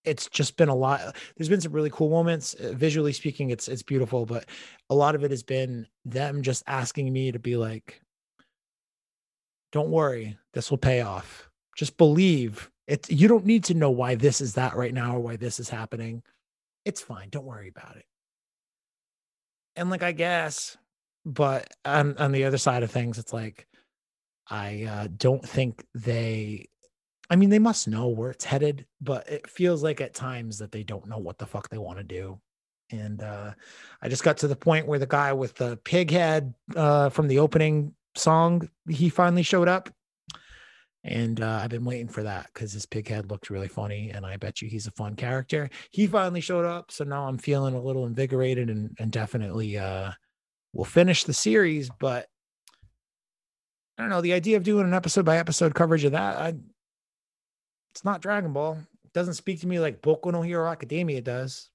it's 0.05 0.29
just 0.29 0.55
been 0.55 0.69
a 0.69 0.75
lot. 0.75 1.15
There's 1.36 1.50
been 1.50 1.62
some 1.62 1.72
really 1.72 1.89
cool 1.89 2.12
moments. 2.12 2.53
uh, 2.53 2.74
Visually 2.74 3.12
speaking, 3.12 3.50
it's 3.50 3.67
it's 3.67 3.84
beautiful, 3.84 4.27
but 4.27 4.46
a 4.91 4.96
lot 4.96 5.15
of 5.15 5.24
it 5.24 5.31
has 5.31 5.43
been 5.43 5.88
them 6.05 6.43
just 6.43 6.63
asking 6.67 7.12
me 7.12 7.31
to 7.31 7.39
be 7.39 7.58
like, 7.58 8.01
don't 9.72 9.89
worry, 9.89 10.38
this 10.53 10.69
will 10.69 10.77
pay 10.77 11.01
off. 11.01 11.50
Just 11.75 11.98
believe 11.98 12.69
it. 12.88 13.10
You 13.10 13.27
don't 13.27 13.46
need 13.48 13.63
to 13.65 13.74
know 13.74 13.89
why 13.89 14.13
this 14.13 14.41
is 14.41 14.53
that 14.53 14.75
right 14.75 14.93
now 14.93 15.15
or 15.15 15.19
why 15.19 15.38
this 15.38 15.60
is 15.60 15.69
happening. 15.69 16.22
It's 16.86 17.01
fine. 17.01 17.29
Don't 17.29 17.45
worry 17.45 17.69
about 17.69 17.98
it. 17.98 18.05
And 19.75 19.89
like, 19.89 20.03
I 20.03 20.12
guess, 20.12 20.77
but 21.25 21.67
on, 21.86 22.17
on 22.17 22.31
the 22.31 22.45
other 22.45 22.57
side 22.57 22.83
of 22.83 22.91
things, 22.91 23.17
it's 23.17 23.33
like, 23.33 23.67
I 24.50 24.83
uh, 24.83 25.07
don't 25.15 25.48
think 25.48 25.86
they, 25.93 26.69
I 27.29 27.36
mean, 27.36 27.50
they 27.50 27.59
must 27.59 27.88
know 27.88 28.07
where 28.07 28.31
it's 28.31 28.45
headed, 28.45 28.86
but 29.00 29.29
it 29.29 29.50
feels 29.50 29.83
like 29.83 30.01
at 30.01 30.15
times 30.15 30.57
that 30.57 30.71
they 30.71 30.83
don't 30.83 31.07
know 31.07 31.19
what 31.19 31.38
the 31.38 31.45
fuck 31.45 31.69
they 31.69 31.77
want 31.77 32.00
to 32.00 32.03
do. 32.03 32.39
And 32.91 33.21
uh, 33.21 33.51
I 34.01 34.09
just 34.09 34.24
got 34.24 34.38
to 34.38 34.48
the 34.48 34.55
point 34.55 34.88
where 34.88 34.98
the 34.98 35.05
guy 35.05 35.31
with 35.33 35.53
the 35.55 35.77
pig 35.77 36.09
head 36.09 36.55
uh, 36.75 37.09
from 37.09 37.27
the 37.27 37.39
opening 37.39 37.93
song, 38.15 38.67
he 38.89 39.09
finally 39.09 39.43
showed 39.43 39.67
up. 39.67 39.89
And 41.03 41.41
uh, 41.41 41.62
I've 41.63 41.70
been 41.70 41.86
waiting 41.86 42.10
for 42.10 42.24
that 42.24 42.50
because 42.53 42.74
his 42.74 42.86
pig 42.86 43.08
head 43.08 43.29
looked 43.29 43.50
really 43.50 43.70
funny. 43.70 44.12
And 44.13 44.25
I 44.25 44.38
bet 44.38 44.62
you 44.62 44.68
he's 44.68 44.88
a 44.88 44.91
fun 44.91 45.15
character. 45.15 45.70
He 45.91 46.08
finally 46.08 46.41
showed 46.41 46.65
up. 46.65 46.91
So 46.91 47.03
now 47.03 47.25
I'm 47.25 47.38
feeling 47.38 47.74
a 47.74 47.82
little 47.82 48.06
invigorated 48.06 48.70
and, 48.70 48.96
and 49.00 49.12
definitely 49.12 49.77
uh, 49.77 50.12
will 50.74 50.86
finish 50.86 51.24
the 51.24 51.34
series. 51.34 51.89
But 52.00 52.27
I 53.98 54.01
don't 54.01 54.10
know. 54.10 54.22
The 54.22 54.34
idea 54.34 54.58
of 54.58 54.63
doing 54.63 54.86
an 54.86 54.94
episode 54.94 55.25
by 55.25 55.38
episode 55.38 55.74
coverage 55.74 56.03
of 56.03 56.12
that, 56.12 56.38
I, 56.38 56.56
it's 57.94 58.03
not 58.03 58.22
Dragon 58.22 58.51
Ball. 58.51 58.77
It 59.06 59.13
doesn't 59.13 59.34
speak 59.36 59.62
to 59.62 59.68
me 59.68 59.79
like 59.79 60.01
Boku 60.01 60.32
no 60.32 60.41
Hero 60.41 60.70
Academia 60.70 61.22
does. 61.22 61.70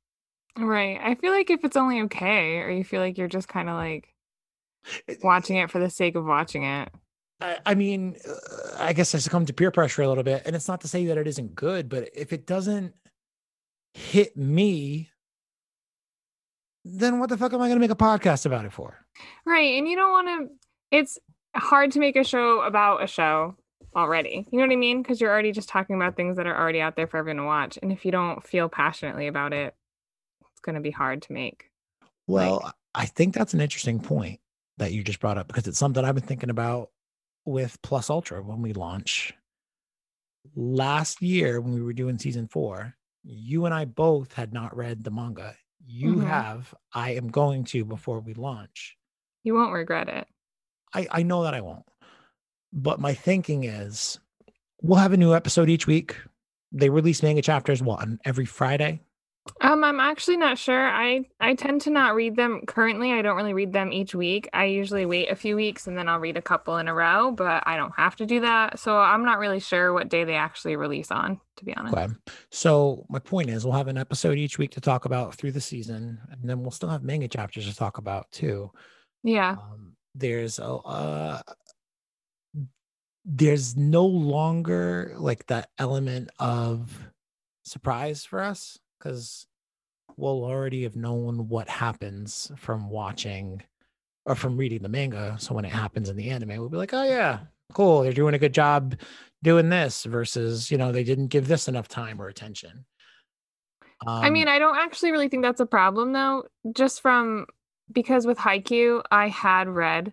Right. 0.58 1.00
I 1.02 1.16
feel 1.16 1.32
like 1.32 1.50
if 1.50 1.64
it's 1.64 1.76
only 1.76 2.02
okay, 2.02 2.58
or 2.58 2.70
you 2.70 2.84
feel 2.84 3.00
like 3.00 3.18
you're 3.18 3.26
just 3.26 3.48
kind 3.48 3.68
of 3.68 3.74
like 3.74 4.14
watching 5.22 5.56
it 5.56 5.70
for 5.70 5.80
the 5.80 5.90
sake 5.90 6.14
of 6.14 6.24
watching 6.24 6.64
it. 6.64 6.90
I, 7.44 7.58
I 7.66 7.74
mean, 7.74 8.16
uh, 8.26 8.76
I 8.78 8.94
guess 8.94 9.14
I 9.14 9.18
succumb 9.18 9.44
to 9.46 9.52
peer 9.52 9.70
pressure 9.70 10.02
a 10.02 10.08
little 10.08 10.24
bit. 10.24 10.42
And 10.46 10.56
it's 10.56 10.66
not 10.66 10.80
to 10.80 10.88
say 10.88 11.04
that 11.06 11.18
it 11.18 11.26
isn't 11.26 11.54
good, 11.54 11.90
but 11.90 12.08
if 12.14 12.32
it 12.32 12.46
doesn't 12.46 12.94
hit 13.92 14.34
me, 14.34 15.10
then 16.86 17.18
what 17.18 17.28
the 17.28 17.36
fuck 17.36 17.52
am 17.52 17.60
I 17.60 17.68
going 17.68 17.78
to 17.78 17.80
make 17.80 17.90
a 17.90 17.96
podcast 17.96 18.46
about 18.46 18.64
it 18.64 18.72
for? 18.72 19.04
Right. 19.44 19.78
And 19.78 19.86
you 19.86 19.94
don't 19.94 20.10
want 20.10 20.28
to, 20.28 20.54
it's 20.90 21.18
hard 21.54 21.92
to 21.92 21.98
make 21.98 22.16
a 22.16 22.24
show 22.24 22.62
about 22.62 23.02
a 23.02 23.06
show 23.06 23.56
already. 23.94 24.46
You 24.50 24.58
know 24.58 24.66
what 24.66 24.72
I 24.72 24.76
mean? 24.76 25.02
Because 25.02 25.20
you're 25.20 25.30
already 25.30 25.52
just 25.52 25.68
talking 25.68 25.96
about 25.96 26.16
things 26.16 26.38
that 26.38 26.46
are 26.46 26.58
already 26.58 26.80
out 26.80 26.96
there 26.96 27.06
for 27.06 27.18
everyone 27.18 27.42
to 27.42 27.46
watch. 27.46 27.78
And 27.82 27.92
if 27.92 28.06
you 28.06 28.10
don't 28.10 28.42
feel 28.46 28.70
passionately 28.70 29.26
about 29.26 29.52
it, 29.52 29.74
it's 30.50 30.60
going 30.60 30.76
to 30.76 30.80
be 30.80 30.90
hard 30.90 31.20
to 31.22 31.32
make. 31.32 31.70
Well, 32.26 32.60
like, 32.64 32.74
I 32.94 33.04
think 33.04 33.34
that's 33.34 33.52
an 33.52 33.60
interesting 33.60 34.00
point 34.00 34.40
that 34.78 34.92
you 34.92 35.04
just 35.04 35.20
brought 35.20 35.36
up 35.36 35.46
because 35.46 35.66
it's 35.66 35.78
something 35.78 36.02
I've 36.02 36.14
been 36.14 36.24
thinking 36.24 36.50
about 36.50 36.90
with 37.44 37.80
Plus 37.82 38.10
Ultra 38.10 38.42
when 38.42 38.62
we 38.62 38.72
launch. 38.72 39.34
Last 40.54 41.22
year, 41.22 41.60
when 41.60 41.74
we 41.74 41.82
were 41.82 41.92
doing 41.92 42.18
season 42.18 42.48
four, 42.48 42.94
you 43.22 43.64
and 43.64 43.74
I 43.74 43.86
both 43.86 44.32
had 44.32 44.52
not 44.52 44.76
read 44.76 45.02
the 45.02 45.10
manga. 45.10 45.54
You 45.86 46.16
mm-hmm. 46.16 46.26
have. 46.26 46.74
I 46.92 47.12
am 47.12 47.28
going 47.28 47.64
to 47.64 47.84
before 47.84 48.20
we 48.20 48.34
launch. 48.34 48.96
You 49.42 49.54
won't 49.54 49.72
regret 49.72 50.08
it. 50.08 50.26
I, 50.94 51.06
I 51.10 51.22
know 51.22 51.42
that 51.42 51.54
I 51.54 51.60
won't. 51.60 51.84
But 52.72 53.00
my 53.00 53.14
thinking 53.14 53.64
is 53.64 54.18
we'll 54.82 54.98
have 54.98 55.12
a 55.12 55.18
new 55.18 55.34
episode 55.34 55.70
each 55.70 55.86
week. 55.86 56.16
They 56.72 56.90
release 56.90 57.22
manga 57.22 57.42
chapters 57.42 57.82
what 57.82 58.00
on 58.00 58.18
every 58.24 58.46
Friday? 58.46 59.00
Um, 59.60 59.84
I'm 59.84 60.00
actually 60.00 60.38
not 60.38 60.58
sure. 60.58 60.88
I 60.88 61.26
I 61.38 61.54
tend 61.54 61.82
to 61.82 61.90
not 61.90 62.14
read 62.14 62.34
them 62.34 62.62
currently. 62.66 63.12
I 63.12 63.20
don't 63.20 63.36
really 63.36 63.52
read 63.52 63.72
them 63.72 63.92
each 63.92 64.14
week. 64.14 64.48
I 64.54 64.64
usually 64.64 65.04
wait 65.04 65.30
a 65.30 65.36
few 65.36 65.54
weeks 65.54 65.86
and 65.86 65.96
then 65.96 66.08
I'll 66.08 66.18
read 66.18 66.38
a 66.38 66.42
couple 66.42 66.78
in 66.78 66.88
a 66.88 66.94
row, 66.94 67.30
but 67.30 67.62
I 67.66 67.76
don't 67.76 67.94
have 67.94 68.16
to 68.16 68.26
do 68.26 68.40
that. 68.40 68.78
So 68.78 68.96
I'm 68.96 69.24
not 69.24 69.38
really 69.38 69.60
sure 69.60 69.92
what 69.92 70.08
day 70.08 70.24
they 70.24 70.34
actually 70.34 70.76
release 70.76 71.10
on, 71.10 71.40
to 71.56 71.64
be 71.64 71.76
honest. 71.76 71.94
Okay. 71.94 72.12
So 72.50 73.04
my 73.10 73.18
point 73.18 73.50
is 73.50 73.64
we'll 73.64 73.74
have 73.74 73.88
an 73.88 73.98
episode 73.98 74.38
each 74.38 74.58
week 74.58 74.70
to 74.72 74.80
talk 74.80 75.04
about 75.04 75.34
through 75.34 75.52
the 75.52 75.60
season, 75.60 76.18
and 76.30 76.48
then 76.48 76.62
we'll 76.62 76.70
still 76.70 76.88
have 76.88 77.02
manga 77.02 77.28
chapters 77.28 77.68
to 77.68 77.76
talk 77.76 77.98
about 77.98 78.30
too. 78.30 78.70
Yeah. 79.22 79.52
Um, 79.52 79.94
there's 80.14 80.58
a 80.58 80.66
uh, 80.66 81.42
there's 83.26 83.76
no 83.76 84.06
longer 84.06 85.14
like 85.18 85.46
that 85.46 85.68
element 85.78 86.30
of 86.38 87.10
surprise 87.64 88.24
for 88.24 88.40
us 88.40 88.78
because 89.04 89.46
we'll 90.16 90.44
already 90.44 90.84
have 90.84 90.96
known 90.96 91.48
what 91.48 91.68
happens 91.68 92.50
from 92.56 92.88
watching 92.88 93.62
or 94.24 94.34
from 94.34 94.56
reading 94.56 94.82
the 94.82 94.88
manga. 94.88 95.36
So 95.38 95.54
when 95.54 95.64
it 95.64 95.72
happens 95.72 96.08
in 96.08 96.16
the 96.16 96.30
anime, 96.30 96.48
we'll 96.48 96.70
be 96.70 96.76
like, 96.76 96.94
oh, 96.94 97.04
yeah, 97.04 97.40
cool. 97.74 98.02
They're 98.02 98.12
doing 98.12 98.34
a 98.34 98.38
good 98.38 98.54
job 98.54 98.96
doing 99.42 99.68
this 99.68 100.04
versus, 100.04 100.70
you 100.70 100.78
know, 100.78 100.92
they 100.92 101.04
didn't 101.04 101.28
give 101.28 101.46
this 101.46 101.68
enough 101.68 101.88
time 101.88 102.20
or 102.20 102.28
attention. 102.28 102.86
Um, 104.06 104.24
I 104.24 104.30
mean, 104.30 104.48
I 104.48 104.58
don't 104.58 104.76
actually 104.76 105.12
really 105.12 105.28
think 105.28 105.42
that's 105.42 105.60
a 105.60 105.66
problem 105.66 106.12
though, 106.12 106.44
just 106.74 107.02
from 107.02 107.46
because 107.92 108.26
with 108.26 108.38
Haikyuu, 108.38 109.02
I 109.10 109.28
had 109.28 109.68
read 109.68 110.12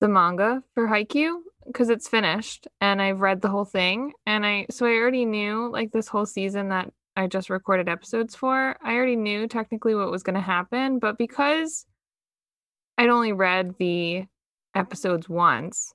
the 0.00 0.08
manga 0.08 0.62
for 0.74 0.88
Haikyuu 0.88 1.40
because 1.66 1.90
it's 1.90 2.08
finished 2.08 2.66
and 2.80 3.00
I've 3.00 3.20
read 3.20 3.42
the 3.42 3.48
whole 3.48 3.64
thing. 3.64 4.12
And 4.26 4.44
I, 4.44 4.66
so 4.70 4.86
I 4.86 4.92
already 4.92 5.24
knew 5.24 5.70
like 5.70 5.92
this 5.92 6.08
whole 6.08 6.26
season 6.26 6.70
that 6.70 6.90
I 7.16 7.26
just 7.26 7.50
recorded 7.50 7.88
episodes 7.88 8.34
for, 8.34 8.76
I 8.82 8.94
already 8.94 9.16
knew 9.16 9.46
technically 9.46 9.94
what 9.94 10.10
was 10.10 10.22
going 10.22 10.34
to 10.34 10.40
happen. 10.40 10.98
But 10.98 11.16
because 11.16 11.86
I'd 12.98 13.08
only 13.08 13.32
read 13.32 13.76
the 13.78 14.26
episodes 14.74 15.28
once, 15.28 15.94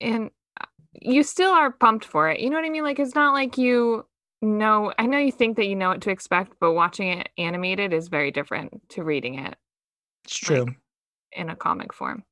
and 0.00 0.30
uh, 0.60 0.66
you 1.00 1.22
still 1.22 1.52
are 1.52 1.70
pumped 1.70 2.04
for 2.04 2.28
it. 2.28 2.40
You 2.40 2.50
know 2.50 2.56
what 2.56 2.64
I 2.64 2.70
mean? 2.70 2.84
Like, 2.84 2.98
it's 2.98 3.14
not 3.14 3.32
like 3.32 3.56
you 3.56 4.04
know, 4.42 4.92
I 4.98 5.06
know 5.06 5.18
you 5.18 5.32
think 5.32 5.56
that 5.56 5.66
you 5.66 5.76
know 5.76 5.90
what 5.90 6.02
to 6.02 6.10
expect, 6.10 6.54
but 6.60 6.72
watching 6.72 7.08
it 7.08 7.28
animated 7.38 7.92
is 7.92 8.08
very 8.08 8.30
different 8.30 8.88
to 8.90 9.04
reading 9.04 9.38
it. 9.38 9.56
It's 10.24 10.36
true. 10.36 10.64
Like, 10.64 10.76
in 11.32 11.50
a 11.50 11.56
comic 11.56 11.92
form. 11.92 12.24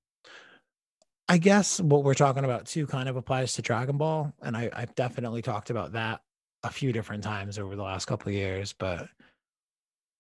I 1.28 1.38
guess 1.38 1.81
what 1.81 2.05
we're 2.05 2.14
talking 2.14 2.45
about 2.45 2.67
too 2.67 2.87
kind 2.87 3.09
of 3.09 3.17
applies 3.17 3.52
to 3.55 3.62
Dragon 3.62 3.99
Ball. 3.99 4.33
And 4.43 4.57
I, 4.57 4.71
I've 4.73 4.95
definitely 4.95 5.43
talked 5.43 5.71
about 5.71 5.93
that 5.93 6.21
a 6.62 6.70
few 6.70 6.92
different 6.92 7.22
times 7.22 7.58
over 7.58 7.76
the 7.76 7.82
last 7.82 8.06
couple 8.06 8.28
of 8.28 8.34
years, 8.34 8.72
but 8.72 9.08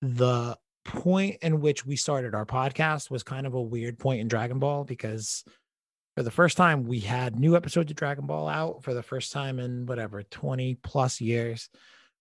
the 0.02 0.56
point 0.84 1.36
in 1.42 1.60
which 1.60 1.84
we 1.84 1.96
started 1.96 2.34
our 2.34 2.46
podcast 2.46 3.10
was 3.10 3.22
kind 3.22 3.46
of 3.46 3.54
a 3.54 3.60
weird 3.60 3.98
point 3.98 4.20
in 4.20 4.28
Dragon 4.28 4.58
Ball 4.58 4.84
because 4.84 5.44
for 6.16 6.22
the 6.22 6.30
first 6.30 6.56
time 6.56 6.84
we 6.84 7.00
had 7.00 7.38
new 7.38 7.56
episodes 7.56 7.90
of 7.90 7.96
Dragon 7.96 8.26
Ball 8.26 8.48
out 8.48 8.82
for 8.82 8.94
the 8.94 9.02
first 9.02 9.32
time 9.32 9.58
in 9.58 9.86
whatever 9.86 10.22
20 10.22 10.76
plus 10.82 11.20
years, 11.20 11.68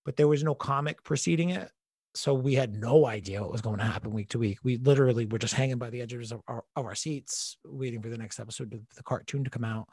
but 0.05 0.15
there 0.15 0.27
was 0.27 0.43
no 0.43 0.55
comic 0.55 1.03
preceding 1.03 1.51
it. 1.51 1.69
So 2.13 2.33
we 2.33 2.55
had 2.55 2.75
no 2.75 3.05
idea 3.05 3.41
what 3.41 3.51
was 3.51 3.61
going 3.61 3.77
to 3.77 3.83
happen 3.83 4.11
week 4.11 4.29
to 4.29 4.39
week. 4.39 4.57
We 4.63 4.77
literally 4.77 5.27
were 5.27 5.37
just 5.37 5.53
hanging 5.53 5.77
by 5.77 5.91
the 5.91 6.01
edges 6.01 6.31
of 6.31 6.41
our, 6.47 6.63
of 6.75 6.85
our 6.85 6.95
seats, 6.95 7.57
waiting 7.63 8.01
for 8.01 8.09
the 8.09 8.17
next 8.17 8.39
episode 8.39 8.73
of 8.73 8.81
the 8.95 9.03
cartoon 9.03 9.43
to 9.43 9.51
come 9.51 9.63
out. 9.63 9.87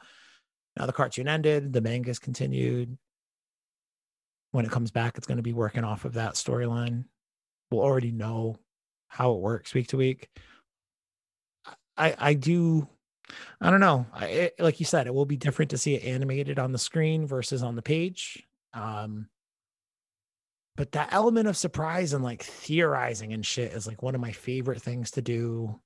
Now 0.75 0.87
the 0.87 0.93
cartoon 0.93 1.27
ended, 1.27 1.71
the 1.71 1.81
mangas 1.81 2.19
continued 2.19 2.97
when 4.55 4.65
it 4.65 4.71
comes 4.71 4.91
back, 4.91 5.17
it's 5.17 5.27
going 5.27 5.37
to 5.37 5.43
be 5.43 5.53
working 5.53 5.83
off 5.83 6.05
of 6.05 6.13
that 6.13 6.33
storyline. 6.33 7.05
We'll 7.69 7.81
already 7.81 8.11
know 8.11 8.57
how 9.07 9.33
it 9.33 9.41
works 9.41 9.73
week 9.73 9.87
to 9.87 9.97
week. 9.97 10.29
I 11.97 12.15
I 12.17 12.33
do 12.33 12.87
I 13.59 13.69
don't 13.71 13.79
know. 13.79 14.05
I, 14.13 14.25
it, 14.25 14.55
like 14.59 14.79
you 14.79 14.85
said, 14.85 15.07
it 15.07 15.13
will 15.13 15.25
be 15.25 15.37
different 15.37 15.71
to 15.71 15.77
see 15.77 15.95
it 15.95 16.05
animated 16.05 16.59
on 16.59 16.71
the 16.71 16.77
screen 16.77 17.25
versus 17.25 17.63
on 17.63 17.75
the 17.75 17.81
page. 17.81 18.43
Um, 18.73 19.29
but 20.75 20.91
that 20.91 21.13
element 21.13 21.47
of 21.47 21.57
surprise 21.57 22.13
and 22.13 22.23
like 22.23 22.43
theorizing 22.43 23.33
and 23.33 23.45
shit 23.45 23.73
is 23.73 23.87
like 23.87 24.03
one 24.03 24.13
of 24.13 24.21
my 24.21 24.31
favorite 24.31 24.81
things 24.81 25.11
to 25.11 25.21
do 25.21 25.79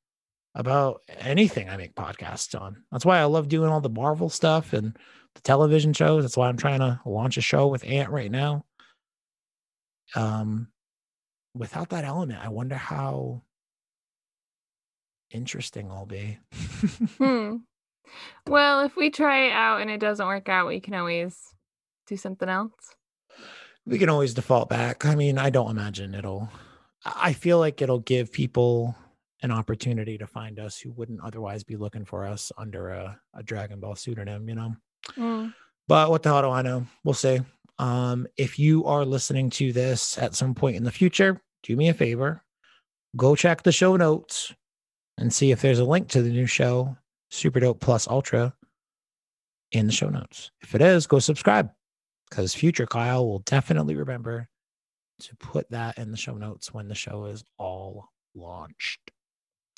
about 0.55 1.01
anything 1.19 1.69
I 1.69 1.77
make 1.77 1.95
podcasts 1.95 2.59
on. 2.59 2.83
That's 2.91 3.05
why 3.05 3.19
I 3.19 3.25
love 3.25 3.47
doing 3.47 3.69
all 3.69 3.81
the 3.81 3.89
Marvel 3.89 4.29
stuff 4.29 4.73
and 4.73 4.97
the 5.39 5.47
television 5.47 5.93
shows. 5.93 6.23
That's 6.23 6.35
why 6.35 6.49
I'm 6.49 6.57
trying 6.57 6.79
to 6.79 6.99
launch 7.05 7.37
a 7.37 7.41
show 7.41 7.67
with 7.67 7.85
Ant 7.85 8.09
right 8.09 8.31
now. 8.31 8.65
Um, 10.15 10.67
without 11.53 11.89
that 11.89 12.03
element, 12.03 12.43
I 12.43 12.49
wonder 12.49 12.75
how 12.75 13.43
interesting 15.31 15.89
I'll 15.89 16.05
be. 16.05 16.39
hmm. 17.17 17.57
Well, 18.47 18.81
if 18.81 18.95
we 18.95 19.11
try 19.11 19.47
it 19.47 19.51
out 19.51 19.81
and 19.81 19.89
it 19.89 19.99
doesn't 19.99 20.25
work 20.25 20.49
out, 20.49 20.67
we 20.67 20.79
can 20.79 20.93
always 20.93 21.37
do 22.07 22.17
something 22.17 22.49
else. 22.49 22.95
We 23.85 23.97
can 23.97 24.09
always 24.09 24.33
default 24.33 24.67
back. 24.67 25.05
I 25.05 25.15
mean, 25.15 25.37
I 25.37 25.49
don't 25.49 25.71
imagine 25.71 26.15
it'll. 26.15 26.49
I 27.05 27.33
feel 27.33 27.59
like 27.59 27.81
it'll 27.81 27.99
give 27.99 28.31
people 28.31 28.95
an 29.41 29.51
opportunity 29.51 30.17
to 30.17 30.27
find 30.27 30.59
us 30.59 30.79
who 30.79 30.91
wouldn't 30.91 31.21
otherwise 31.21 31.63
be 31.63 31.77
looking 31.77 32.03
for 32.03 32.25
us 32.25 32.51
under 32.57 32.89
a, 32.89 33.19
a 33.35 33.41
Dragon 33.41 33.79
Ball 33.79 33.95
pseudonym, 33.95 34.49
you 34.49 34.55
know? 34.55 34.75
Mm. 35.17 35.53
But 35.87 36.09
what 36.09 36.23
the 36.23 36.29
hell 36.29 36.41
do 36.41 36.49
I 36.49 36.61
know? 36.61 36.85
We'll 37.03 37.13
see. 37.13 37.39
Um, 37.77 38.27
if 38.37 38.59
you 38.59 38.85
are 38.85 39.05
listening 39.05 39.49
to 39.51 39.71
this 39.71 40.17
at 40.17 40.35
some 40.35 40.53
point 40.53 40.75
in 40.75 40.83
the 40.83 40.91
future, 40.91 41.41
do 41.63 41.75
me 41.75 41.89
a 41.89 41.93
favor, 41.93 42.43
go 43.15 43.35
check 43.35 43.63
the 43.63 43.71
show 43.71 43.95
notes 43.95 44.53
and 45.17 45.33
see 45.33 45.51
if 45.51 45.61
there's 45.61 45.79
a 45.79 45.85
link 45.85 46.09
to 46.09 46.21
the 46.21 46.29
new 46.29 46.45
show, 46.45 46.97
Super 47.31 47.59
Dope 47.59 47.79
Plus 47.79 48.07
Ultra, 48.07 48.53
in 49.71 49.85
the 49.85 49.93
show 49.93 50.09
notes. 50.09 50.51
If 50.61 50.75
it 50.75 50.81
is, 50.81 51.07
go 51.07 51.19
subscribe 51.19 51.69
because 52.29 52.53
future 52.53 52.85
Kyle 52.85 53.27
will 53.27 53.39
definitely 53.39 53.95
remember 53.95 54.47
to 55.21 55.35
put 55.37 55.69
that 55.71 55.97
in 55.97 56.11
the 56.11 56.17
show 56.17 56.35
notes 56.35 56.73
when 56.73 56.87
the 56.87 56.95
show 56.95 57.25
is 57.25 57.43
all 57.57 58.09
launched. 58.35 59.11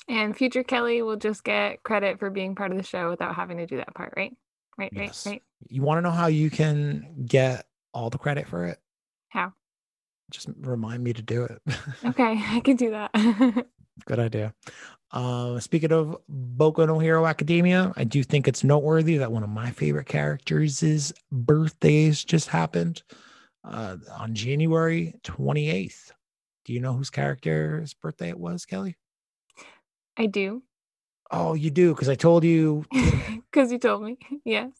And 0.08 0.36
future 0.36 0.64
Kelly 0.64 1.02
will 1.02 1.16
just 1.16 1.44
get 1.44 1.82
credit 1.82 2.18
for 2.18 2.30
being 2.30 2.54
part 2.54 2.72
of 2.72 2.76
the 2.76 2.84
show 2.84 3.10
without 3.10 3.34
having 3.34 3.58
to 3.58 3.66
do 3.66 3.76
that 3.76 3.94
part, 3.94 4.14
right? 4.16 4.32
Right, 4.78 4.92
yes. 4.92 5.26
right, 5.26 5.32
right. 5.32 5.42
You 5.68 5.82
want 5.82 5.98
to 5.98 6.02
know 6.02 6.10
how 6.10 6.26
you 6.26 6.50
can 6.50 7.24
get 7.26 7.66
all 7.94 8.10
the 8.10 8.18
credit 8.18 8.48
for 8.48 8.66
it? 8.66 8.78
How? 9.28 9.52
Just 10.30 10.48
remind 10.60 11.04
me 11.04 11.12
to 11.12 11.22
do 11.22 11.44
it. 11.44 11.62
Okay, 12.04 12.38
I 12.38 12.60
can 12.60 12.76
do 12.76 12.90
that. 12.90 13.10
Good 14.06 14.18
idea. 14.18 14.54
Uh, 15.12 15.60
speaking 15.60 15.92
of 15.92 16.16
Boku 16.30 16.86
no 16.86 16.98
Hero 16.98 17.26
Academia, 17.26 17.92
I 17.96 18.04
do 18.04 18.22
think 18.22 18.48
it's 18.48 18.64
noteworthy 18.64 19.18
that 19.18 19.30
one 19.30 19.42
of 19.42 19.50
my 19.50 19.70
favorite 19.70 20.06
characters' 20.06 21.12
birthdays 21.30 22.24
just 22.24 22.48
happened 22.48 23.02
uh, 23.64 23.96
on 24.18 24.34
January 24.34 25.14
28th. 25.22 26.12
Do 26.64 26.72
you 26.72 26.80
know 26.80 26.94
whose 26.94 27.10
character's 27.10 27.92
birthday 27.92 28.30
it 28.30 28.38
was, 28.38 28.64
Kelly? 28.64 28.96
I 30.16 30.26
do. 30.26 30.62
Oh, 31.32 31.54
you 31.54 31.70
do, 31.70 31.94
because 31.94 32.08
I 32.08 32.14
told 32.14 32.44
you. 32.44 32.84
Because 33.52 33.70
you 33.70 33.78
told 33.78 34.02
me. 34.02 34.16
Yes. 34.46 34.70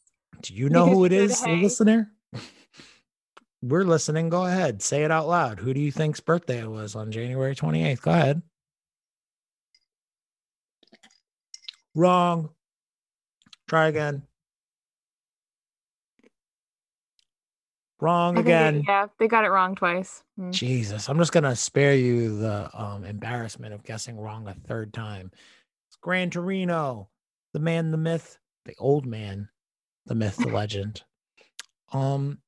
Do 0.40 0.54
you 0.54 0.70
know 0.70 0.84
Because 0.86 0.96
who 0.96 1.04
it 1.04 1.12
is, 1.12 1.38
said, 1.38 1.48
"Hey." 1.48 1.62
listener? 1.62 2.10
We're 3.62 3.84
listening. 3.84 4.28
Go 4.30 4.46
ahead. 4.46 4.80
Say 4.82 5.04
it 5.04 5.10
out 5.10 5.28
loud. 5.28 5.60
Who 5.60 5.74
do 5.74 5.80
you 5.80 5.92
think's 5.92 6.20
birthday 6.20 6.60
it 6.62 6.70
was 6.70 6.96
on 6.96 7.12
January 7.12 7.54
28th? 7.54 8.00
Go 8.00 8.10
ahead. 8.10 8.42
Wrong. 11.94 12.48
Try 13.68 13.88
again. 13.88 14.22
Wrong 18.00 18.34
think 18.34 18.46
they- 18.46 18.52
again. 18.52 18.84
yeah, 18.88 19.06
they 19.18 19.28
got 19.28 19.44
it 19.44 19.50
wrong 19.50 19.74
twice. 19.76 20.24
Mm. 20.40 20.50
Jesus. 20.50 21.08
I'm 21.08 21.18
just 21.18 21.30
gonna 21.32 21.54
spare 21.54 21.94
you 21.94 22.38
the 22.38 22.68
um 22.72 23.04
embarrassment 23.04 23.74
of 23.74 23.84
guessing 23.84 24.18
wrong 24.18 24.48
a 24.48 24.54
third 24.54 24.92
time. 24.92 25.30
Gran 26.02 26.30
Torino, 26.30 27.08
the 27.54 27.60
man, 27.60 27.90
the 27.90 27.96
myth, 27.96 28.38
the 28.66 28.74
old 28.78 29.06
man, 29.06 29.48
the 30.06 30.14
myth, 30.14 30.36
the 30.36 30.48
legend. 30.52 31.02
Um, 31.92 32.38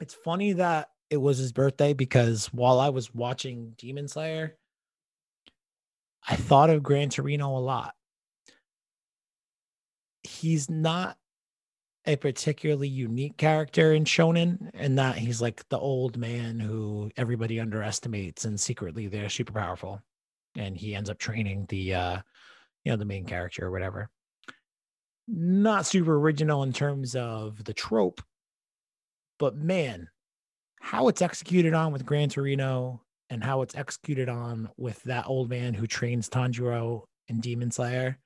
it's 0.00 0.14
funny 0.14 0.52
that 0.52 0.90
it 1.10 1.16
was 1.16 1.38
his 1.38 1.52
birthday 1.52 1.94
because 1.94 2.46
while 2.52 2.78
I 2.78 2.90
was 2.90 3.14
watching 3.14 3.74
Demon 3.78 4.08
Slayer, 4.08 4.56
I 6.28 6.36
thought 6.36 6.70
of 6.70 6.82
Gran 6.82 7.08
Torino 7.08 7.56
a 7.56 7.58
lot. 7.58 7.94
He's 10.22 10.68
not 10.68 11.16
a 12.04 12.16
particularly 12.16 12.88
unique 12.88 13.36
character 13.36 13.92
in 13.92 14.04
shonen 14.04 14.70
and 14.74 14.98
that 14.98 15.16
he's 15.16 15.40
like 15.40 15.68
the 15.68 15.78
old 15.78 16.16
man 16.16 16.60
who 16.60 17.10
everybody 17.16 17.58
underestimates 17.58 18.44
and 18.44 18.60
secretly 18.60 19.08
they're 19.08 19.28
super 19.28 19.52
powerful 19.52 20.00
and 20.56 20.76
he 20.76 20.94
ends 20.94 21.10
up 21.10 21.18
training 21.18 21.66
the 21.68 21.92
uh 21.94 22.18
you 22.86 22.92
know 22.92 22.96
the 22.96 23.04
main 23.04 23.24
character 23.24 23.66
or 23.66 23.72
whatever 23.72 24.08
not 25.26 25.84
super 25.84 26.16
original 26.16 26.62
in 26.62 26.72
terms 26.72 27.16
of 27.16 27.64
the 27.64 27.74
trope 27.74 28.22
but 29.40 29.56
man 29.56 30.08
how 30.80 31.08
it's 31.08 31.20
executed 31.20 31.74
on 31.74 31.92
with 31.92 32.06
Gran 32.06 32.28
Torino 32.28 33.02
and 33.28 33.42
how 33.42 33.62
it's 33.62 33.74
executed 33.74 34.28
on 34.28 34.68
with 34.76 35.02
that 35.02 35.26
old 35.26 35.50
man 35.50 35.74
who 35.74 35.88
trains 35.88 36.28
Tanjiro 36.28 37.02
in 37.26 37.40
Demon 37.40 37.72
Slayer 37.72 38.20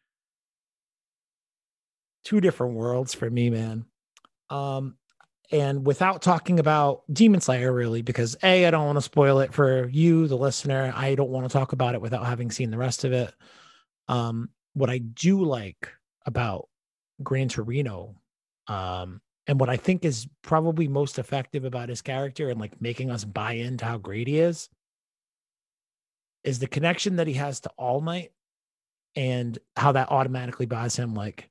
two 2.23 2.39
different 2.39 2.75
worlds 2.75 3.15
for 3.15 3.31
me, 3.31 3.49
man. 3.49 3.87
Um, 4.51 4.97
and 5.51 5.87
without 5.87 6.21
talking 6.21 6.61
about 6.61 7.03
Demon 7.13 7.41
Slayer, 7.41 7.73
really, 7.73 8.03
because 8.03 8.37
A, 8.43 8.67
I 8.67 8.71
don't 8.71 8.85
want 8.85 8.99
to 8.99 9.03
spoil 9.03 9.41
it 9.41 9.53
for 9.53 9.89
you, 9.89 10.29
the 10.29 10.37
listener. 10.37 10.93
I 10.95 11.15
don't 11.15 11.31
want 11.31 11.49
to 11.49 11.53
talk 11.53 11.73
about 11.73 11.95
it 11.95 12.01
without 12.03 12.27
having 12.27 12.51
seen 12.51 12.71
the 12.71 12.79
rest 12.79 13.05
of 13.05 13.13
it. 13.13 13.35
Um, 14.11 14.51
what 14.75 14.91
I 14.91 14.99
do 14.99 15.45
like 15.45 15.89
about 16.27 16.69
Gran 17.23 17.49
Torino, 17.49 18.17
um, 18.67 19.21
and 19.47 19.61
what 19.61 19.71
I 19.71 19.77
think 19.77 20.05
is 20.05 20.29
probably 20.43 20.89
most 20.89 21.19
effective 21.19 21.65
about 21.65 21.89
his 21.89 22.03
character 22.03 22.51
and 22.51 22.61
like 22.61 22.81
making 22.83 23.11
us 23.11 23.25
buy 23.25 23.53
into 23.53 23.85
how 23.85 23.99
great 23.99 24.27
he 24.27 24.41
is, 24.41 24.69
is 26.43 26.59
the 26.59 26.67
connection 26.67 27.17
that 27.17 27.29
he 27.29 27.35
has 27.35 27.61
to 27.61 27.71
All 27.79 28.01
Might 28.01 28.33
and 29.15 29.57
how 29.77 29.93
that 29.93 30.11
automatically 30.11 30.67
buys 30.67 30.97
him 30.97 31.15
like 31.15 31.49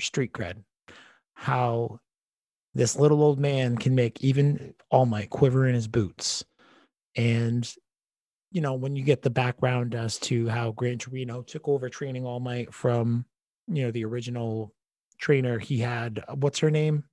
street 0.00 0.32
cred. 0.32 0.56
How 1.34 2.00
this 2.74 2.96
little 2.96 3.22
old 3.22 3.38
man 3.38 3.76
can 3.76 3.94
make 3.94 4.24
even 4.24 4.74
All 4.90 5.06
Might 5.06 5.30
quiver 5.30 5.68
in 5.68 5.74
his 5.74 5.86
boots. 5.86 6.44
And, 7.14 7.72
you 8.52 8.60
know, 8.60 8.74
when 8.74 8.94
you 8.94 9.02
get 9.02 9.22
the 9.22 9.30
background 9.30 9.94
as 9.94 10.18
to 10.18 10.46
how 10.48 10.72
Gran 10.72 10.98
Torino 10.98 11.42
took 11.42 11.68
over 11.68 11.88
training 11.88 12.26
All 12.26 12.38
Might 12.38 12.72
from, 12.72 13.24
you 13.66 13.84
know, 13.84 13.90
the 13.90 14.04
original 14.04 14.72
trainer 15.18 15.58
he 15.58 15.78
had, 15.78 16.22
uh, 16.28 16.34
what's 16.34 16.58
her 16.58 16.70
name? 16.70 17.04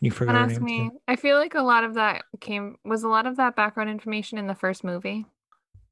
You 0.00 0.10
forgot 0.10 0.32
Don't 0.32 0.44
her 0.44 0.50
ask 0.50 0.62
name. 0.62 0.64
me. 0.64 0.90
too? 0.90 1.00
I 1.06 1.16
feel 1.16 1.36
like 1.36 1.54
a 1.54 1.62
lot 1.62 1.84
of 1.84 1.94
that 1.94 2.22
came 2.40 2.76
was 2.84 3.02
a 3.02 3.08
lot 3.08 3.26
of 3.26 3.36
that 3.36 3.54
background 3.54 3.90
information 3.90 4.38
in 4.38 4.46
the 4.46 4.54
first 4.54 4.82
movie. 4.82 5.26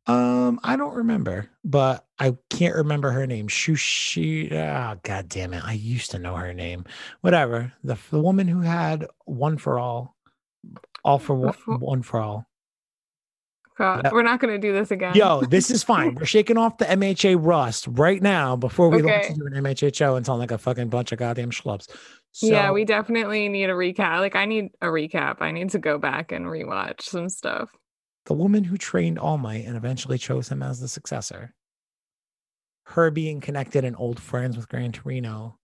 Um, 0.06 0.58
I 0.64 0.76
don't 0.76 0.94
remember, 0.94 1.50
but 1.62 2.06
I 2.18 2.34
can't 2.48 2.74
remember 2.74 3.10
her 3.10 3.26
name. 3.26 3.48
Shushi. 3.48 4.50
Oh, 4.50 4.98
God 5.02 5.28
damn 5.28 5.52
it. 5.52 5.62
I 5.62 5.74
used 5.74 6.12
to 6.12 6.18
know 6.18 6.34
her 6.36 6.54
name. 6.54 6.86
Whatever. 7.20 7.74
The, 7.84 7.98
the 8.10 8.18
woman 8.20 8.48
who 8.48 8.62
had 8.62 9.06
one 9.26 9.58
for 9.58 9.78
all, 9.78 10.16
all 11.04 11.18
for 11.18 11.34
one, 11.34 11.54
one 11.66 12.02
for 12.02 12.20
all. 12.20 12.46
God, 13.78 14.02
Yep. 14.04 14.12
we're 14.12 14.22
not 14.22 14.40
gonna 14.40 14.58
do 14.58 14.72
this 14.72 14.90
again. 14.90 15.14
Yo, 15.14 15.42
this 15.42 15.70
is 15.70 15.82
fine. 15.84 16.14
We're 16.16 16.24
shaking 16.26 16.58
off 16.58 16.78
the 16.78 16.84
MHA 16.86 17.36
rust 17.40 17.86
right 17.90 18.20
now 18.20 18.56
before 18.56 18.88
we 18.90 19.00
launch 19.02 19.24
Okay. 19.24 19.28
into 19.34 19.46
an 19.46 19.52
MHA 19.54 19.94
show 19.94 20.16
and 20.16 20.26
sound 20.26 20.40
like 20.40 20.50
a 20.50 20.58
fucking 20.58 20.88
bunch 20.88 21.12
of 21.12 21.18
goddamn 21.18 21.50
schlubs. 21.50 21.88
So, 22.32 22.46
yeah, 22.46 22.70
we 22.72 22.84
definitely 22.84 23.48
need 23.48 23.70
a 23.70 23.74
recap. 23.74 24.18
Like 24.18 24.36
I 24.36 24.44
need 24.44 24.70
a 24.82 24.86
recap. 24.86 25.40
I 25.40 25.50
need 25.52 25.70
to 25.70 25.78
go 25.78 25.96
back 25.98 26.32
and 26.32 26.46
rewatch 26.46 27.02
some 27.02 27.28
stuff. 27.28 27.70
the 28.26 28.34
woman 28.34 28.64
who 28.64 28.76
trained 28.76 29.18
All 29.18 29.38
Might 29.38 29.64
and 29.64 29.76
eventually 29.76 30.18
chose 30.18 30.48
him 30.50 30.62
as 30.62 30.80
the 30.80 30.88
successor, 30.88 31.54
her 32.84 33.10
being 33.10 33.40
connected 33.40 33.84
and 33.84 33.96
old 33.98 34.20
friends 34.20 34.56
with 34.56 34.68
Gran 34.68 34.92
Torino 34.92 35.58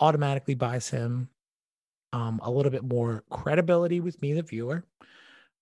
automatically 0.00 0.54
buys 0.54 0.88
him 0.90 1.28
um, 2.12 2.40
a 2.42 2.50
little 2.50 2.70
bit 2.70 2.84
more 2.84 3.24
credibility 3.30 4.00
with 4.00 4.20
me, 4.22 4.32
the 4.32 4.42
viewer, 4.42 4.84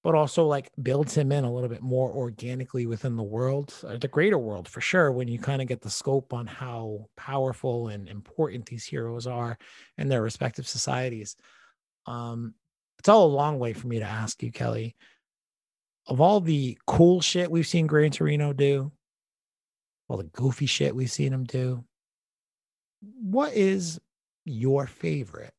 but 0.02 0.14
also 0.14 0.46
like 0.46 0.70
builds 0.82 1.16
him 1.16 1.30
in 1.32 1.44
a 1.44 1.52
little 1.52 1.68
bit 1.68 1.82
more 1.82 2.10
organically 2.10 2.86
within 2.86 3.16
the 3.16 3.22
world, 3.22 3.74
uh, 3.86 3.96
the 3.96 4.08
greater 4.08 4.38
world 4.38 4.68
for 4.68 4.80
sure, 4.80 5.12
when 5.12 5.28
you 5.28 5.38
kind 5.38 5.62
of 5.62 5.68
get 5.68 5.80
the 5.80 5.90
scope 5.90 6.32
on 6.32 6.46
how 6.46 7.06
powerful 7.16 7.88
and 7.88 8.08
important 8.08 8.66
these 8.66 8.84
heroes 8.84 9.26
are 9.26 9.56
in 9.98 10.08
their 10.08 10.22
respective 10.22 10.66
societies. 10.66 11.36
Um, 12.06 12.54
it's 12.98 13.08
all 13.08 13.26
a 13.26 13.36
long 13.36 13.58
way 13.58 13.72
for 13.72 13.86
me 13.86 13.98
to 14.00 14.04
ask 14.04 14.42
you, 14.42 14.52
Kelly 14.52 14.96
of 16.06 16.20
all 16.20 16.40
the 16.40 16.78
cool 16.86 17.20
shit 17.20 17.50
we've 17.50 17.66
seen 17.66 17.86
Gran 17.86 18.10
Torino 18.10 18.52
do, 18.52 18.90
all 20.08 20.16
the 20.16 20.24
goofy 20.24 20.66
shit 20.66 20.94
we've 20.94 21.10
seen 21.10 21.32
him 21.32 21.44
do, 21.44 21.84
what 23.00 23.52
is 23.54 24.00
your 24.44 24.86
favorite 24.86 25.52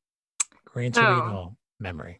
Gran 0.65 0.91
Oh. 0.95 1.01
Torino 1.01 1.57
memory? 1.79 2.19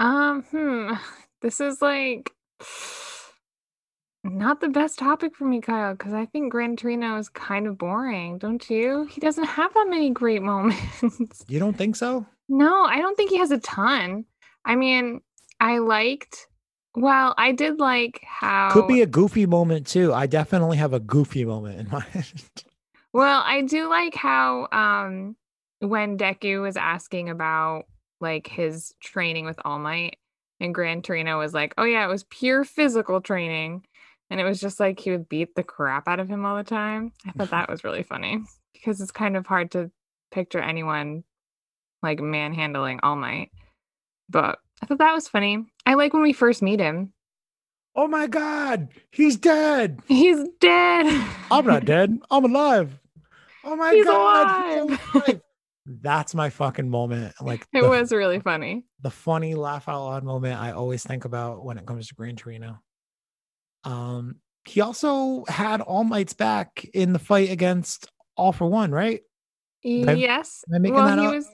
Um, 0.00 0.42
hmm. 0.50 0.94
This 1.42 1.58
is 1.58 1.80
like 1.80 2.30
not 4.24 4.60
the 4.60 4.68
best 4.68 4.98
topic 4.98 5.34
for 5.34 5.46
me, 5.46 5.62
Kyle, 5.62 5.94
because 5.94 6.12
I 6.12 6.26
think 6.26 6.52
Gran 6.52 6.76
Torino 6.76 7.16
is 7.16 7.30
kind 7.30 7.66
of 7.66 7.78
boring, 7.78 8.36
don't 8.36 8.68
you? 8.68 9.06
He 9.10 9.22
doesn't 9.22 9.44
have 9.44 9.72
that 9.72 9.86
many 9.88 10.10
great 10.10 10.42
moments. 10.52 11.46
You 11.48 11.58
don't 11.58 11.78
think 11.78 11.96
so? 11.96 12.26
No, 12.50 12.84
I 12.84 12.98
don't 12.98 13.16
think 13.16 13.30
he 13.30 13.38
has 13.38 13.52
a 13.52 13.58
ton. 13.58 14.26
I 14.66 14.76
mean, 14.76 15.22
I 15.60 15.78
liked, 15.78 16.46
well, 16.94 17.34
I 17.38 17.52
did 17.52 17.80
like 17.80 18.20
how, 18.22 18.70
Could 18.70 18.88
be 18.88 19.00
a 19.00 19.06
goofy 19.06 19.46
moment 19.46 19.86
too. 19.86 20.12
I 20.12 20.26
definitely 20.26 20.76
have 20.76 20.92
a 20.92 21.00
goofy 21.00 21.46
moment 21.46 21.80
in 21.80 21.88
mind. 21.90 22.34
well, 23.14 23.42
I 23.46 23.62
do 23.62 23.88
like 23.88 24.14
how, 24.14 24.68
um, 24.72 25.36
when 25.78 26.18
Deku 26.18 26.60
was 26.60 26.76
asking 26.76 27.30
about 27.30 27.84
like 28.20 28.46
his 28.46 28.94
training 29.00 29.46
with 29.46 29.58
All 29.64 29.78
Might, 29.78 30.16
and 30.60 30.74
Gran 30.74 31.02
Torino 31.02 31.38
was 31.38 31.54
like, 31.54 31.74
oh 31.78 31.84
yeah, 31.84 32.04
it 32.04 32.08
was 32.10 32.24
pure 32.24 32.64
physical 32.64 33.20
training. 33.20 33.84
And 34.30 34.40
it 34.40 34.44
was 34.44 34.60
just 34.60 34.78
like 34.78 35.00
he 35.00 35.10
would 35.10 35.28
beat 35.28 35.54
the 35.56 35.62
crap 35.64 36.06
out 36.06 36.20
of 36.20 36.28
him 36.28 36.44
all 36.44 36.56
the 36.56 36.62
time. 36.62 37.12
I 37.26 37.32
thought 37.32 37.50
that 37.50 37.68
was 37.70 37.82
really 37.82 38.04
funny 38.04 38.42
because 38.72 39.00
it's 39.00 39.10
kind 39.10 39.36
of 39.36 39.46
hard 39.46 39.72
to 39.72 39.90
picture 40.30 40.60
anyone 40.60 41.24
like 42.02 42.20
manhandling 42.20 43.00
All 43.02 43.16
Might. 43.16 43.50
But 44.28 44.60
I 44.82 44.86
thought 44.86 44.98
that 44.98 45.14
was 45.14 45.26
funny. 45.28 45.64
I 45.84 45.94
like 45.94 46.12
when 46.12 46.22
we 46.22 46.32
first 46.32 46.62
meet 46.62 46.78
him. 46.78 47.12
oh 47.96 48.06
my 48.06 48.28
god, 48.28 48.88
he's 49.10 49.36
dead. 49.36 49.98
He's 50.06 50.38
dead. 50.60 51.26
I'm 51.50 51.66
not 51.66 51.84
dead. 51.86 52.16
I'm 52.30 52.44
alive. 52.44 52.96
Oh 53.64 53.74
my 53.76 53.92
He's 53.94 54.04
god, 54.04 54.90
he's 54.90 54.98
alive. 55.14 55.40
That's 55.86 56.34
my 56.34 56.50
fucking 56.50 56.88
moment. 56.88 57.34
Like 57.40 57.66
It 57.72 57.82
the- 57.82 57.88
was 57.88 58.12
really 58.12 58.38
funny. 58.40 58.84
the 59.00 59.10
funny 59.10 59.54
laugh 59.54 59.88
out 59.88 60.04
loud 60.04 60.24
moment 60.24 60.60
I 60.60 60.72
always 60.72 61.02
think 61.02 61.24
about 61.24 61.64
when 61.64 61.78
it 61.78 61.86
comes 61.86 62.08
to 62.08 62.14
Gran 62.14 62.36
Torino. 62.36 62.78
Um, 63.84 64.36
he 64.66 64.82
also 64.82 65.44
had 65.48 65.80
All 65.80 66.04
Might's 66.04 66.34
back 66.34 66.84
in 66.92 67.12
the 67.14 67.18
fight 67.18 67.50
against 67.50 68.10
All 68.36 68.52
for 68.52 68.66
One, 68.66 68.90
right? 68.92 69.22
Yes. 69.82 70.64
am 70.68 70.74
I 70.74 70.78
making 70.78 70.94
well, 70.96 71.06
that 71.06 71.18
he 71.18 71.26
up? 71.26 71.32
was. 71.34 71.48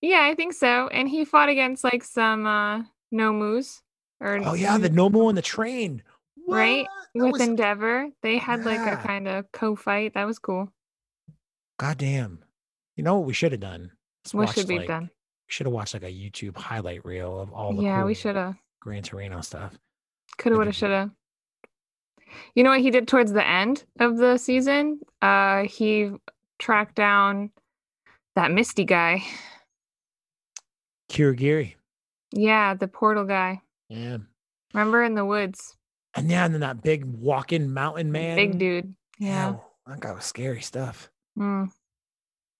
Yeah, 0.00 0.22
I 0.22 0.34
think 0.34 0.54
so. 0.54 0.88
And 0.88 1.08
he 1.08 1.24
fought 1.26 1.50
against 1.50 1.84
like 1.84 2.02
some 2.04 2.46
uh 2.46 2.82
Nomus. 3.12 3.80
Or 4.20 4.40
Oh 4.44 4.54
yeah, 4.54 4.78
the 4.78 4.88
Nomu 4.90 5.26
on 5.28 5.34
the 5.34 5.42
train. 5.42 6.02
Right? 6.48 6.86
That 7.14 7.24
with 7.24 7.32
was- 7.32 7.40
Endeavor. 7.42 8.08
They 8.22 8.38
had 8.38 8.64
like 8.64 8.80
a 8.90 8.96
kind 8.96 9.28
of 9.28 9.52
co-fight. 9.52 10.14
That 10.14 10.26
was 10.26 10.38
cool. 10.38 10.72
goddamn. 11.78 12.42
You 12.98 13.04
know 13.04 13.14
what 13.16 13.26
we 13.28 13.32
should 13.32 13.52
have 13.52 13.60
done? 13.60 13.92
Let's 14.24 14.34
What 14.34 14.48
should 14.54 14.66
we 14.68 14.74
have 14.74 14.80
like- 14.82 14.88
done? 14.88 15.04
We 15.04 15.50
should 15.52 15.66
have 15.66 15.72
watched 15.72 15.94
like 15.94 16.02
a 16.02 16.06
YouTube 16.12 16.56
highlight 16.56 17.04
reel 17.04 17.38
of 17.40 17.52
all 17.52 17.72
the 17.72 17.84
Yeah, 17.84 18.04
we 18.04 18.12
should 18.12 18.34
have. 18.34 18.56
Gran 18.80 19.04
Torino 19.04 19.40
stuff. 19.40 19.78
Coulda, 20.36 20.56
That'd 20.56 20.58
woulda, 20.58 20.72
shoulda. 20.72 21.10
You 22.56 22.64
know 22.64 22.70
what 22.70 22.80
he 22.80 22.90
did 22.90 23.06
towards 23.06 23.32
the 23.32 23.46
end 23.46 23.84
of 24.00 24.16
the 24.18 24.36
season? 24.36 24.98
Uh 25.22 25.62
he 25.62 26.10
tracked 26.58 26.96
down 26.96 27.50
that 28.34 28.50
Misty 28.50 28.84
guy. 28.84 29.22
Kurogiri. 31.10 31.76
Yeah, 32.32 32.74
the 32.74 32.88
portal 32.88 33.24
guy. 33.24 33.62
Yeah. 33.88 34.18
Remember 34.74 35.02
in 35.04 35.14
the 35.14 35.24
woods? 35.24 35.76
And 36.14 36.28
yeah, 36.28 36.44
and 36.44 36.52
then 36.52 36.60
that 36.62 36.82
big 36.82 37.04
walking 37.04 37.72
mountain 37.72 38.10
man. 38.12 38.36
Big 38.36 38.58
dude. 38.58 38.92
Yeah. 39.18 39.56
That 39.86 40.00
guy 40.00 40.12
was 40.12 40.24
scary 40.24 40.60
stuff. 40.60 41.10
Mm. 41.38 41.70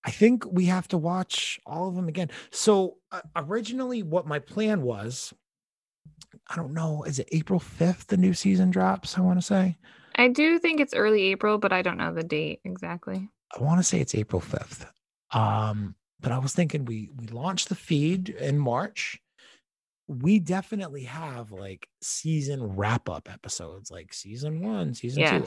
I 0.08 0.10
think 0.10 0.42
we 0.50 0.64
have 0.64 0.88
to 0.88 0.96
watch 0.96 1.60
all 1.66 1.86
of 1.86 1.94
them 1.94 2.08
again. 2.08 2.30
So 2.50 2.96
uh, 3.12 3.20
originally, 3.36 4.02
what 4.02 4.26
my 4.26 4.38
plan 4.38 4.80
was, 4.80 5.34
I 6.48 6.56
don't 6.56 6.72
know, 6.72 7.02
is 7.02 7.18
it 7.18 7.28
April 7.30 7.60
5th 7.60 8.06
the 8.06 8.16
new 8.16 8.32
season 8.32 8.70
drops? 8.70 9.18
I 9.18 9.20
want 9.20 9.38
to 9.38 9.44
say. 9.44 9.76
I 10.14 10.28
do 10.28 10.58
think 10.58 10.80
it's 10.80 10.94
early 10.94 11.24
April, 11.24 11.58
but 11.58 11.74
I 11.74 11.82
don't 11.82 11.98
know 11.98 12.14
the 12.14 12.22
date 12.22 12.60
exactly. 12.64 13.28
I 13.54 13.62
want 13.62 13.80
to 13.80 13.84
say 13.84 14.00
it's 14.00 14.14
April 14.14 14.40
5th. 14.40 14.86
Um, 15.32 15.94
but 16.20 16.32
I 16.32 16.38
was 16.38 16.54
thinking 16.54 16.86
we 16.86 17.10
we 17.14 17.26
launched 17.26 17.68
the 17.68 17.74
feed 17.74 18.30
in 18.30 18.58
March. 18.58 19.20
We 20.06 20.38
definitely 20.38 21.04
have 21.04 21.52
like 21.52 21.86
season 22.00 22.62
wrap 22.62 23.10
up 23.10 23.30
episodes, 23.30 23.90
like 23.90 24.14
season 24.14 24.62
one, 24.62 24.94
season 24.94 25.22
two. 25.42 25.46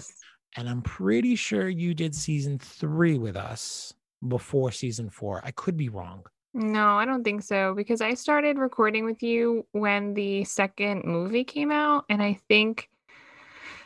And 0.55 0.69
I'm 0.69 0.83
pretty 0.83 1.35
sure 1.35 1.67
you 1.67 1.95
did 1.95 2.13
season 2.13 2.59
three 2.59 3.17
with 3.17 3.35
us 3.35 3.95
before 4.27 4.71
season 4.71 5.09
four. 5.09 5.41
I 5.43 5.51
could 5.51 5.77
be 5.77 5.89
wrong. 5.89 6.25
No, 6.53 6.97
I 6.97 7.05
don't 7.05 7.23
think 7.23 7.43
so 7.43 7.73
because 7.73 8.01
I 8.01 8.13
started 8.13 8.57
recording 8.57 9.05
with 9.05 9.23
you 9.23 9.65
when 9.71 10.13
the 10.13 10.43
second 10.43 11.05
movie 11.05 11.45
came 11.45 11.71
out, 11.71 12.05
and 12.09 12.21
I 12.21 12.39
think 12.49 12.89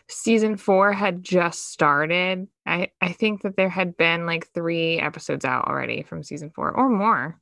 season 0.09 0.57
four 0.57 0.91
had 0.91 1.23
just 1.23 1.71
started. 1.71 2.47
I, 2.65 2.89
I 3.01 3.11
think 3.11 3.43
that 3.43 3.55
there 3.55 3.69
had 3.69 3.97
been 3.97 4.25
like 4.25 4.47
three 4.53 4.99
episodes 4.99 5.45
out 5.45 5.67
already 5.67 6.03
from 6.03 6.23
season 6.23 6.49
four 6.49 6.71
or 6.71 6.89
more. 6.89 7.39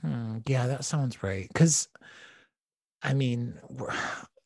Hmm, 0.00 0.38
yeah, 0.46 0.68
that 0.68 0.84
sounds 0.84 1.22
right. 1.22 1.48
Because, 1.48 1.88
I 3.02 3.14
mean, 3.14 3.54
we're, 3.68 3.92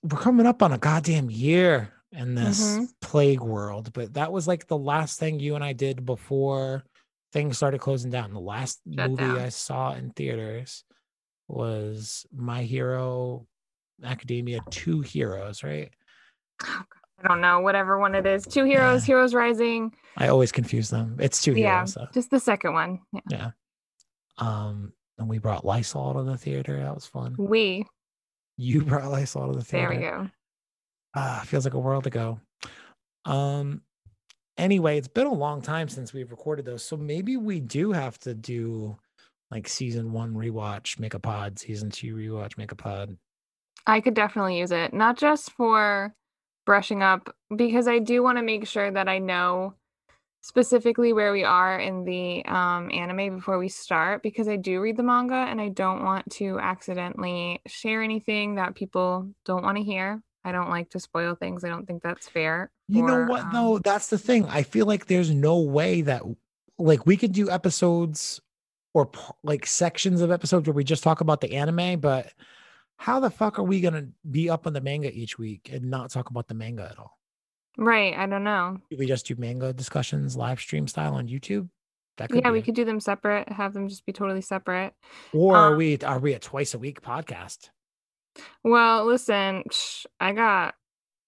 we're 0.02 0.18
coming 0.18 0.46
up 0.46 0.62
on 0.62 0.72
a 0.72 0.78
goddamn 0.78 1.30
year 1.30 1.92
in 2.12 2.34
this 2.34 2.78
Mhm. 2.78 2.88
plague 3.00 3.40
world, 3.40 3.92
but 3.92 4.14
that 4.14 4.32
was 4.32 4.48
like 4.48 4.66
the 4.66 4.78
last 4.78 5.18
thing 5.18 5.40
you 5.40 5.54
and 5.54 5.64
I 5.64 5.72
did 5.74 6.04
before 6.06 6.84
things 7.32 7.56
started 7.56 7.80
closing 7.80 8.10
down. 8.10 8.32
The 8.32 8.40
last 8.40 8.80
Shut 8.94 9.10
movie 9.10 9.22
down. 9.22 9.38
I 9.38 9.48
saw 9.50 9.92
in 9.94 10.10
theaters 10.10 10.84
was 11.48 12.26
My 12.34 12.62
Hero 12.62 13.46
Academia 14.02 14.60
Two 14.70 15.00
Heroes, 15.00 15.62
right? 15.62 15.90
I 16.62 17.28
don't 17.28 17.40
know, 17.40 17.60
whatever 17.60 17.98
one 17.98 18.14
it 18.14 18.26
is. 18.26 18.44
Two 18.46 18.64
Heroes, 18.64 19.02
Yeah. 19.02 19.06
Heroes 19.14 19.34
Rising. 19.34 19.92
I 20.16 20.28
always 20.28 20.52
confuse 20.52 20.88
them. 20.90 21.16
It's 21.20 21.42
Two 21.42 21.52
yeah, 21.52 21.76
Heroes. 21.78 21.94
though. 21.94 22.06
just 22.14 22.30
the 22.30 22.40
second 22.40 22.72
one. 22.74 23.00
Yeah. 23.12 23.20
Yeah. 23.30 23.50
Um, 24.38 24.92
and 25.18 25.28
we 25.28 25.38
brought 25.38 25.64
Lysol 25.66 26.14
to 26.14 26.22
the 26.22 26.36
theater. 26.38 26.82
That 26.82 26.94
was 26.94 27.04
fun. 27.06 27.34
We. 27.38 27.84
You 28.56 28.82
brought 28.84 29.10
Lysol 29.10 29.52
to 29.52 29.58
the 29.58 29.64
theater. 29.64 29.88
There 29.88 29.96
we 29.98 30.02
go. 30.04 30.30
Ah, 31.14 31.42
feels 31.46 31.64
like 31.64 31.74
a 31.74 31.78
world 31.78 32.06
ago. 32.06 32.40
Um 33.26 33.82
anyway, 34.56 34.98
it's 34.98 35.08
been 35.08 35.26
a 35.26 35.34
long 35.34 35.62
time 35.62 35.88
since 35.88 36.12
we've 36.12 36.30
recorded 36.30 36.64
those. 36.64 36.84
So 36.84 36.96
maybe 36.96 37.36
we 37.36 37.60
do 37.60 37.92
have 37.92 38.18
to 38.20 38.34
do 38.34 38.96
like 39.50 39.68
season 39.68 40.12
one 40.12 40.34
rewatch, 40.34 40.98
make 40.98 41.14
a 41.14 41.18
pod, 41.18 41.58
season 41.58 41.90
two 41.90 42.14
rewatch, 42.14 42.56
make 42.56 42.72
a 42.72 42.76
pod. 42.76 43.16
I 43.86 44.00
could 44.00 44.14
definitely 44.14 44.58
use 44.58 44.70
it, 44.70 44.92
not 44.92 45.18
just 45.18 45.52
for 45.52 46.14
brushing 46.66 47.02
up, 47.02 47.34
because 47.54 47.88
I 47.88 47.98
do 47.98 48.22
want 48.22 48.38
to 48.38 48.44
make 48.44 48.66
sure 48.66 48.90
that 48.90 49.08
I 49.08 49.18
know 49.18 49.74
specifically 50.42 51.12
where 51.12 51.32
we 51.32 51.44
are 51.44 51.78
in 51.78 52.04
the 52.04 52.44
um, 52.44 52.90
anime 52.92 53.36
before 53.36 53.58
we 53.58 53.68
start, 53.68 54.22
because 54.22 54.48
I 54.48 54.56
do 54.56 54.80
read 54.80 54.96
the 54.96 55.02
manga 55.02 55.34
and 55.34 55.60
I 55.60 55.68
don't 55.68 56.04
want 56.04 56.30
to 56.32 56.58
accidentally 56.58 57.60
share 57.66 58.02
anything 58.02 58.54
that 58.54 58.74
people 58.74 59.30
don't 59.44 59.62
want 59.62 59.78
to 59.78 59.82
hear. 59.82 60.22
I 60.44 60.52
don't 60.52 60.70
like 60.70 60.90
to 60.90 61.00
spoil 61.00 61.34
things. 61.34 61.64
I 61.64 61.68
don't 61.68 61.86
think 61.86 62.02
that's 62.02 62.28
fair. 62.28 62.70
You 62.88 63.02
know 63.02 63.24
what 63.24 63.44
um, 63.44 63.50
though? 63.52 63.78
That's 63.78 64.08
the 64.08 64.18
thing. 64.18 64.46
I 64.46 64.62
feel 64.62 64.86
like 64.86 65.06
there's 65.06 65.30
no 65.30 65.60
way 65.60 66.02
that 66.02 66.22
like 66.78 67.06
we 67.06 67.16
could 67.16 67.32
do 67.32 67.50
episodes 67.50 68.40
or 68.94 69.10
like 69.42 69.66
sections 69.66 70.20
of 70.20 70.30
episodes 70.30 70.66
where 70.66 70.74
we 70.74 70.84
just 70.84 71.02
talk 71.02 71.20
about 71.20 71.40
the 71.40 71.52
anime, 71.52 72.00
but 72.00 72.32
how 72.96 73.20
the 73.20 73.30
fuck 73.30 73.58
are 73.58 73.64
we 73.64 73.80
gonna 73.80 74.08
be 74.30 74.50
up 74.50 74.66
on 74.66 74.72
the 74.72 74.80
manga 74.80 75.12
each 75.12 75.38
week 75.38 75.70
and 75.72 75.90
not 75.90 76.10
talk 76.10 76.30
about 76.30 76.48
the 76.48 76.54
manga 76.54 76.88
at 76.90 76.98
all? 76.98 77.18
Right. 77.76 78.14
I 78.16 78.26
don't 78.26 78.44
know. 78.44 78.78
Do 78.90 78.96
we 78.96 79.06
just 79.06 79.26
do 79.26 79.36
manga 79.38 79.72
discussions 79.72 80.36
live 80.36 80.60
stream 80.60 80.88
style 80.88 81.14
on 81.14 81.28
YouTube? 81.28 81.68
Yeah, 82.30 82.50
we 82.50 82.58
it. 82.58 82.64
could 82.66 82.74
do 82.74 82.84
them 82.84 83.00
separate, 83.00 83.48
have 83.50 83.72
them 83.72 83.88
just 83.88 84.04
be 84.04 84.12
totally 84.12 84.42
separate. 84.42 84.92
Or 85.32 85.56
are 85.56 85.72
um, 85.72 85.78
we 85.78 85.96
are 85.98 86.18
we 86.18 86.34
a 86.34 86.38
twice 86.38 86.74
a 86.74 86.78
week 86.78 87.00
podcast? 87.00 87.70
Well, 88.62 89.04
listen, 89.06 89.64
I 90.18 90.32
got 90.32 90.74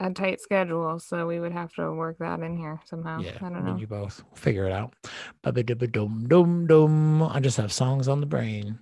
a 0.01 0.11
tight 0.11 0.41
schedule, 0.41 0.99
so 0.99 1.27
we 1.27 1.41
would 1.41 1.53
have 1.53 1.73
to 1.75 1.93
work 1.93 2.19
that 2.19 2.41
in 2.41 2.57
here 2.57 2.81
somehow. 2.85 3.21
yeah, 3.21 3.37
I 3.41 3.49
don't 3.49 3.65
know. 3.65 3.77
you 3.77 3.87
both. 3.87 4.23
We'll 4.25 4.37
figure 4.37 4.67
it 4.67 4.73
out. 4.73 4.95
Ba-ba-da-ba-dum, 5.43 6.27
dum, 6.29 6.67
dum. 6.67 7.23
I 7.23 7.41
just 7.41 7.57
have 7.57 7.73
songs 7.73 8.09
on 8.09 8.21
the 8.21 8.27
brain. 8.27 8.79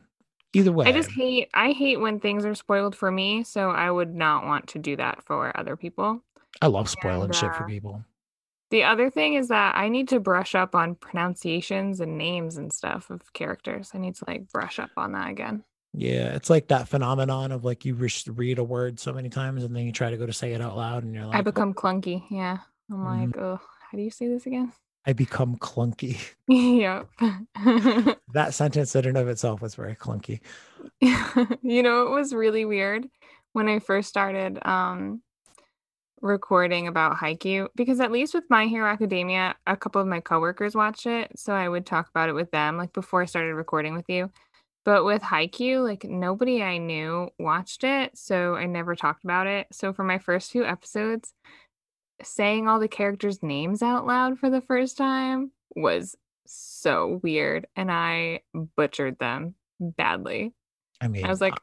Either 0.52 0.72
way, 0.72 0.86
I 0.86 0.92
just 0.92 1.12
hate 1.12 1.48
I 1.54 1.70
hate 1.70 2.00
when 2.00 2.18
things 2.18 2.44
are 2.44 2.56
spoiled 2.56 2.96
for 2.96 3.10
me, 3.10 3.44
so 3.44 3.70
I 3.70 3.88
would 3.88 4.14
not 4.14 4.44
want 4.46 4.66
to 4.68 4.80
do 4.80 4.96
that 4.96 5.22
for 5.22 5.56
other 5.56 5.76
people. 5.76 6.24
I 6.60 6.66
love 6.66 6.88
spoiling 6.88 7.26
and, 7.26 7.34
shit 7.34 7.54
for 7.54 7.62
uh, 7.62 7.66
people. 7.66 8.04
The 8.70 8.82
other 8.84 9.10
thing 9.10 9.34
is 9.34 9.48
that 9.48 9.76
I 9.76 9.88
need 9.88 10.08
to 10.08 10.18
brush 10.18 10.56
up 10.56 10.74
on 10.74 10.96
pronunciations 10.96 12.00
and 12.00 12.18
names 12.18 12.56
and 12.56 12.72
stuff 12.72 13.10
of 13.10 13.32
characters. 13.32 13.90
I 13.94 13.98
need 13.98 14.16
to 14.16 14.24
like 14.26 14.48
brush 14.48 14.80
up 14.80 14.90
on 14.96 15.12
that 15.12 15.30
again. 15.30 15.62
Yeah, 15.92 16.34
it's 16.34 16.48
like 16.48 16.68
that 16.68 16.88
phenomenon 16.88 17.50
of 17.50 17.64
like 17.64 17.84
you 17.84 17.94
res- 17.94 18.28
read 18.28 18.58
a 18.58 18.64
word 18.64 19.00
so 19.00 19.12
many 19.12 19.28
times 19.28 19.64
and 19.64 19.74
then 19.74 19.84
you 19.84 19.92
try 19.92 20.10
to 20.10 20.16
go 20.16 20.24
to 20.26 20.32
say 20.32 20.52
it 20.52 20.60
out 20.60 20.76
loud 20.76 21.02
and 21.02 21.14
you're 21.14 21.26
like, 21.26 21.36
I 21.36 21.40
"Oh, 21.40 21.42
become 21.42 21.74
clunky. 21.74 22.22
Yeah. 22.30 22.58
I'm 22.90 22.96
Mhm. 22.98 23.26
like, 23.26 23.36
oh, 23.38 23.60
how 23.90 23.96
do 23.98 24.02
you 24.02 24.10
say 24.10 24.28
this 24.28 24.46
again? 24.46 24.72
I 25.06 25.12
become 25.14 25.56
clunky. 25.56 26.18
yep. 26.48 27.08
that 28.32 28.54
sentence 28.54 28.94
in 28.94 29.06
and 29.06 29.16
of 29.16 29.28
itself 29.28 29.60
was 29.60 29.74
very 29.74 29.96
clunky. 29.96 30.40
you 31.62 31.82
know, 31.82 32.06
it 32.06 32.10
was 32.10 32.32
really 32.32 32.64
weird 32.64 33.08
when 33.52 33.68
I 33.68 33.80
first 33.80 34.08
started 34.08 34.58
um 34.66 35.22
recording 36.22 36.86
about 36.86 37.16
Haikyuu 37.16 37.68
because 37.74 37.98
at 37.98 38.12
least 38.12 38.34
with 38.34 38.44
My 38.50 38.66
Hero 38.66 38.86
Academia, 38.86 39.56
a 39.66 39.76
couple 39.76 40.02
of 40.02 40.06
my 40.06 40.20
coworkers 40.20 40.74
watched 40.74 41.06
it, 41.06 41.32
so 41.36 41.52
I 41.54 41.68
would 41.68 41.86
talk 41.86 42.08
about 42.10 42.28
it 42.28 42.34
with 42.34 42.50
them 42.50 42.76
like 42.76 42.92
before 42.92 43.22
I 43.22 43.26
started 43.26 43.54
recording 43.54 43.94
with 43.94 44.08
you. 44.08 44.30
But 44.84 45.04
with 45.04 45.22
Haikyuu, 45.22 45.84
like 45.84 46.04
nobody 46.04 46.62
I 46.62 46.78
knew 46.78 47.30
watched 47.38 47.84
it, 47.84 48.16
so 48.16 48.54
I 48.54 48.66
never 48.66 48.94
talked 48.96 49.24
about 49.24 49.46
it. 49.46 49.66
So 49.72 49.92
for 49.92 50.04
my 50.04 50.18
first 50.18 50.50
few 50.50 50.64
episodes, 50.64 51.34
saying 52.22 52.68
all 52.68 52.80
the 52.80 52.88
characters' 52.88 53.42
names 53.42 53.82
out 53.82 54.06
loud 54.06 54.38
for 54.38 54.50
the 54.50 54.60
first 54.60 54.96
time 54.96 55.52
was 55.74 56.16
so 56.46 57.20
weird 57.22 57.66
and 57.76 57.90
I 57.90 58.40
butchered 58.76 59.18
them 59.18 59.54
badly. 59.80 60.52
I 61.00 61.08
mean, 61.08 61.24
I 61.24 61.28
was 61.28 61.40
like, 61.40 61.54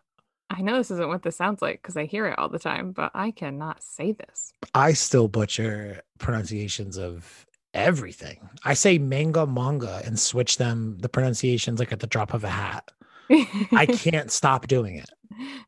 I 0.49 0.61
know 0.61 0.77
this 0.77 0.91
isn't 0.91 1.09
what 1.09 1.23
this 1.23 1.35
sounds 1.35 1.61
like 1.61 1.81
because 1.81 1.97
I 1.97 2.05
hear 2.05 2.27
it 2.27 2.39
all 2.39 2.49
the 2.49 2.59
time, 2.59 2.91
but 2.91 3.11
I 3.13 3.31
cannot 3.31 3.83
say 3.83 4.13
this. 4.13 4.53
I 4.73 4.93
still 4.93 5.27
butcher 5.27 6.01
pronunciations 6.19 6.97
of 6.97 7.45
everything. 7.73 8.49
I 8.63 8.73
say 8.73 8.97
manga 8.97 9.45
manga 9.45 10.01
and 10.05 10.17
switch 10.17 10.57
them 10.57 10.97
the 10.99 11.09
pronunciations 11.09 11.79
like 11.79 11.91
at 11.91 11.99
the 11.99 12.07
drop 12.07 12.33
of 12.33 12.43
a 12.43 12.49
hat. 12.49 12.89
I 13.29 13.85
can't 13.91 14.31
stop 14.31 14.67
doing 14.67 14.95
it. 14.97 15.09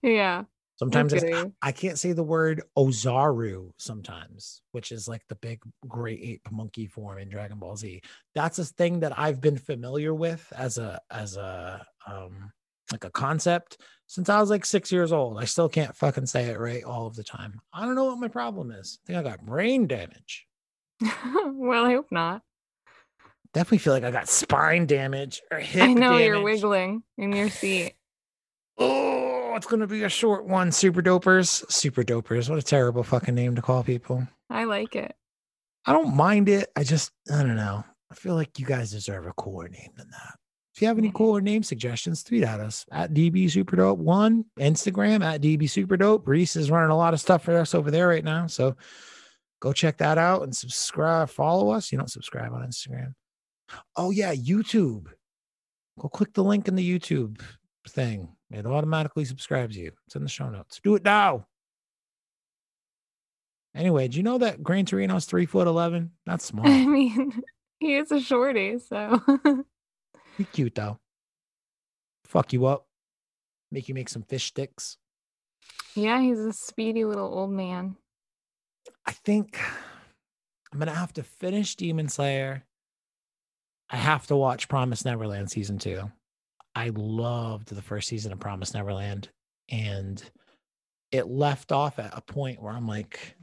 yeah. 0.01 0.43
Sometimes 0.77 1.13
feel. 1.13 1.51
I 1.61 1.73
can't 1.73 1.99
say 1.99 2.13
the 2.13 2.23
word 2.23 2.63
Ozaru 2.77 3.71
sometimes, 3.77 4.61
which 4.71 4.93
is 4.93 5.09
like 5.09 5.21
the 5.27 5.35
big 5.35 5.61
great 5.89 6.21
ape 6.23 6.47
monkey 6.51 6.87
form 6.87 7.17
in 7.17 7.27
Dragon 7.27 7.59
Ball 7.59 7.75
Z. 7.75 8.01
That's 8.33 8.59
a 8.59 8.65
thing 8.65 9.01
that 9.01 9.19
I've 9.19 9.41
been 9.41 9.57
familiar 9.57 10.13
with 10.13 10.51
as 10.55 10.77
a 10.77 11.01
as 11.11 11.35
a 11.35 11.85
um 12.07 12.53
like 12.93 13.03
a 13.03 13.09
concept 13.09 13.77
since 14.07 14.29
I 14.29 14.39
was 14.39 14.49
like 14.49 14.65
six 14.65 14.89
years 14.89 15.11
old. 15.11 15.37
I 15.37 15.43
still 15.43 15.67
can't 15.67 15.95
fucking 15.95 16.27
say 16.27 16.45
it 16.45 16.57
right 16.57 16.83
all 16.85 17.07
of 17.07 17.15
the 17.15 17.25
time. 17.25 17.59
I 17.73 17.85
don't 17.85 17.95
know 17.95 18.05
what 18.05 18.17
my 18.17 18.29
problem 18.29 18.71
is. 18.71 18.99
I 19.03 19.05
think 19.05 19.19
I 19.19 19.29
got 19.29 19.45
brain 19.45 19.85
damage. 19.85 20.47
well, 21.45 21.85
I 21.85 21.91
hope 21.91 22.07
not. 22.09 22.41
Definitely 23.53 23.79
feel 23.79 23.93
like 23.93 24.03
I 24.03 24.11
got 24.11 24.29
spine 24.29 24.85
damage 24.85 25.41
or 25.51 25.59
hip 25.59 25.83
I 25.83 25.93
know 25.93 26.17
you're 26.17 26.41
wiggling 26.41 27.03
in 27.17 27.33
your 27.33 27.49
seat. 27.49 27.93
Oh, 29.51 29.55
it's 29.55 29.65
gonna 29.65 29.87
be 29.87 30.03
a 30.03 30.09
short 30.09 30.45
one. 30.45 30.71
Super 30.71 31.01
dopers. 31.01 31.69
Super 31.71 32.03
dopers. 32.03 32.49
What 32.49 32.59
a 32.59 32.61
terrible 32.61 33.03
fucking 33.03 33.33
name 33.33 33.55
to 33.55 33.63
call 33.63 33.83
people. 33.83 34.25
I 34.49 34.65
like 34.65 34.95
it. 34.95 35.15
I 35.85 35.91
don't 35.91 36.15
mind 36.15 36.47
it. 36.47 36.69
I 36.75 36.83
just 36.83 37.11
I 37.33 37.41
don't 37.41 37.55
know. 37.55 37.83
I 38.11 38.15
feel 38.15 38.35
like 38.35 38.59
you 38.59 38.65
guys 38.65 38.91
deserve 38.91 39.25
a 39.25 39.33
cooler 39.33 39.67
name 39.67 39.89
than 39.97 40.07
that. 40.11 40.35
If 40.73 40.81
you 40.81 40.87
have 40.87 40.97
any 40.97 41.11
cooler 41.11 41.41
name 41.41 41.63
suggestions, 41.63 42.23
tweet 42.23 42.43
at 42.43 42.59
us 42.59 42.85
at 42.91 43.13
DB 43.13 43.51
Super 43.51 43.75
Dope 43.75 43.99
One, 43.99 44.45
Instagram 44.59 45.23
at 45.23 45.41
DB 45.41 45.69
Super 45.69 45.97
Dope. 45.97 46.27
Reese 46.27 46.55
is 46.55 46.71
running 46.71 46.91
a 46.91 46.95
lot 46.95 47.13
of 47.13 47.19
stuff 47.19 47.43
for 47.43 47.57
us 47.57 47.75
over 47.75 47.91
there 47.91 48.07
right 48.07 48.23
now. 48.23 48.47
So 48.47 48.77
go 49.59 49.73
check 49.73 49.97
that 49.97 50.17
out 50.17 50.43
and 50.43 50.55
subscribe, 50.55 51.29
follow 51.29 51.71
us. 51.71 51.91
You 51.91 51.97
don't 51.97 52.09
subscribe 52.09 52.53
on 52.53 52.61
Instagram. 52.61 53.13
Oh, 53.95 54.11
yeah, 54.11 54.33
YouTube. 54.33 55.07
Go 55.99 56.07
click 56.09 56.33
the 56.33 56.43
link 56.43 56.67
in 56.67 56.75
the 56.75 56.99
YouTube 56.99 57.41
thing. 57.87 58.29
It 58.51 58.65
automatically 58.65 59.25
subscribes 59.25 59.75
you. 59.77 59.91
It's 60.07 60.15
in 60.15 60.23
the 60.23 60.29
show 60.29 60.49
notes. 60.49 60.79
Do 60.83 60.95
it 60.95 61.03
now. 61.03 61.45
Anyway, 63.75 64.07
do 64.07 64.17
you 64.17 64.23
know 64.23 64.39
that 64.39 64.63
Gran 64.63 64.85
Torino's 64.85 65.25
three 65.25 65.45
foot 65.45 65.67
eleven? 65.67 66.11
That's 66.25 66.45
small. 66.45 66.67
I 66.67 66.85
mean, 66.85 67.41
he 67.79 67.95
is 67.95 68.11
a 68.11 68.19
shorty, 68.19 68.79
so 68.79 69.21
Be 70.37 70.43
cute 70.45 70.75
though. 70.75 70.97
Fuck 72.25 72.53
you 72.53 72.65
up. 72.65 72.87
Make 73.71 73.87
you 73.87 73.93
make 73.93 74.09
some 74.09 74.23
fish 74.23 74.45
sticks. 74.45 74.97
yeah, 75.95 76.19
he's 76.21 76.39
a 76.39 76.53
speedy 76.53 77.05
little 77.05 77.27
old 77.31 77.51
man. 77.51 77.95
I 79.05 79.11
think 79.11 79.59
I'm 80.73 80.79
gonna 80.79 80.95
have 80.95 81.13
to 81.13 81.23
finish 81.23 81.75
Demon 81.75 82.09
Slayer. 82.09 82.65
I 83.89 83.97
have 83.97 84.27
to 84.27 84.35
watch 84.35 84.67
Promise 84.69 85.05
Neverland 85.05 85.49
season 85.49 85.79
two. 85.79 86.11
I 86.75 86.91
loved 86.93 87.73
the 87.73 87.81
first 87.81 88.07
season 88.07 88.31
of 88.31 88.39
Promise 88.39 88.73
Neverland, 88.73 89.29
and 89.69 90.23
it 91.11 91.27
left 91.27 91.71
off 91.71 91.97
at 91.99 92.15
a 92.15 92.21
point 92.21 92.61
where 92.61 92.73
I'm 92.73 92.87
like, 92.87 93.35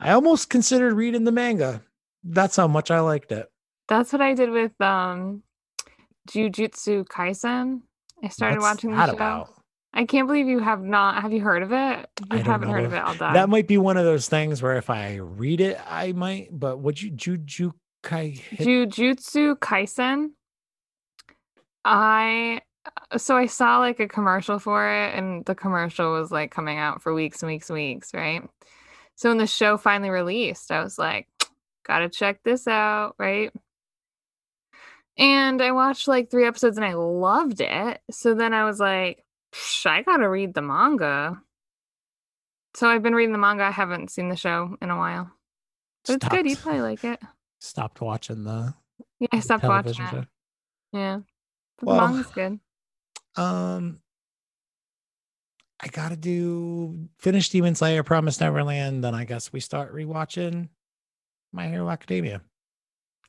I 0.00 0.12
almost 0.12 0.50
considered 0.50 0.94
reading 0.94 1.24
the 1.24 1.32
manga. 1.32 1.82
That's 2.24 2.56
how 2.56 2.66
much 2.66 2.90
I 2.90 3.00
liked 3.00 3.32
it. 3.32 3.48
That's 3.88 4.12
what 4.12 4.22
I 4.22 4.34
did 4.34 4.50
with 4.50 4.78
um 4.80 5.42
Jujutsu 6.28 7.06
Kaisen. 7.06 7.82
I 8.22 8.28
started 8.28 8.56
What's 8.56 8.76
watching 8.76 8.90
the 8.90 9.06
show. 9.06 9.12
about? 9.12 9.54
I 9.92 10.04
can't 10.06 10.26
believe 10.26 10.48
you 10.48 10.58
have 10.58 10.82
not. 10.82 11.22
Have 11.22 11.32
you 11.32 11.40
heard 11.40 11.62
of 11.62 11.70
it? 11.72 12.08
You 12.32 12.38
haven't 12.38 12.68
heard 12.68 12.80
know 12.80 12.86
of 12.86 12.94
it, 12.94 12.98
I'll 12.98 13.14
die. 13.14 13.34
That 13.34 13.48
might 13.48 13.68
be 13.68 13.78
one 13.78 13.96
of 13.96 14.04
those 14.04 14.28
things 14.28 14.60
where 14.60 14.76
if 14.76 14.90
I 14.90 15.16
read 15.16 15.60
it, 15.60 15.78
I 15.88 16.12
might. 16.12 16.48
But 16.50 16.78
would 16.80 17.00
you 17.00 17.10
Juju 17.10 17.72
Kai? 18.04 18.40
Jujutsu 18.52 19.56
Kaisen. 19.58 20.30
I 21.84 22.60
uh, 23.10 23.18
so 23.18 23.36
I 23.36 23.46
saw 23.46 23.78
like 23.78 24.00
a 24.00 24.08
commercial 24.08 24.58
for 24.58 24.88
it, 24.88 25.14
and 25.14 25.44
the 25.44 25.54
commercial 25.54 26.12
was 26.12 26.30
like 26.30 26.50
coming 26.50 26.78
out 26.78 27.02
for 27.02 27.14
weeks 27.14 27.42
and 27.42 27.50
weeks 27.50 27.70
and 27.70 27.76
weeks, 27.76 28.14
right? 28.14 28.42
So 29.16 29.30
when 29.30 29.38
the 29.38 29.46
show 29.46 29.76
finally 29.76 30.10
released, 30.10 30.70
I 30.70 30.82
was 30.82 30.98
like, 30.98 31.28
gotta 31.86 32.08
check 32.08 32.40
this 32.44 32.66
out, 32.66 33.14
right? 33.18 33.52
And 35.16 35.62
I 35.62 35.72
watched 35.72 36.08
like 36.08 36.30
three 36.30 36.46
episodes 36.46 36.76
and 36.76 36.84
I 36.84 36.94
loved 36.94 37.60
it. 37.60 38.00
So 38.10 38.34
then 38.34 38.52
I 38.52 38.64
was 38.64 38.80
like, 38.80 39.24
"Psh, 39.52 39.86
I 39.86 40.02
gotta 40.02 40.28
read 40.28 40.54
the 40.54 40.62
manga. 40.62 41.40
So 42.74 42.88
I've 42.88 43.02
been 43.02 43.14
reading 43.14 43.32
the 43.32 43.38
manga. 43.38 43.64
I 43.64 43.70
haven't 43.70 44.10
seen 44.10 44.28
the 44.28 44.36
show 44.36 44.76
in 44.82 44.90
a 44.90 44.96
while. 44.96 45.30
But 46.06 46.16
it's 46.16 46.28
good. 46.28 46.46
You 46.46 46.56
probably 46.56 46.80
like 46.82 47.04
it. 47.04 47.20
Stopped 47.64 48.00
watching 48.02 48.44
the 48.44 48.74
Yeah, 49.20 49.28
I 49.32 49.40
stopped 49.40 49.64
watching 49.64 50.04
it. 50.04 50.10
show. 50.10 50.24
Yeah. 50.92 51.20
But 51.78 51.86
Well, 51.86 51.96
the 52.08 52.12
manga's 52.12 52.30
good. 52.32 52.60
Um, 53.36 54.00
I 55.80 55.88
gotta 55.88 56.14
do 56.16 57.08
finish 57.18 57.48
Demon 57.48 57.74
Slayer, 57.74 58.02
Promise 58.04 58.38
Neverland. 58.40 59.02
Then 59.02 59.14
I 59.14 59.24
guess 59.24 59.52
we 59.52 59.58
start 59.60 59.92
rewatching 59.92 60.68
My 61.52 61.66
Hero 61.68 61.88
Academia. 61.90 62.42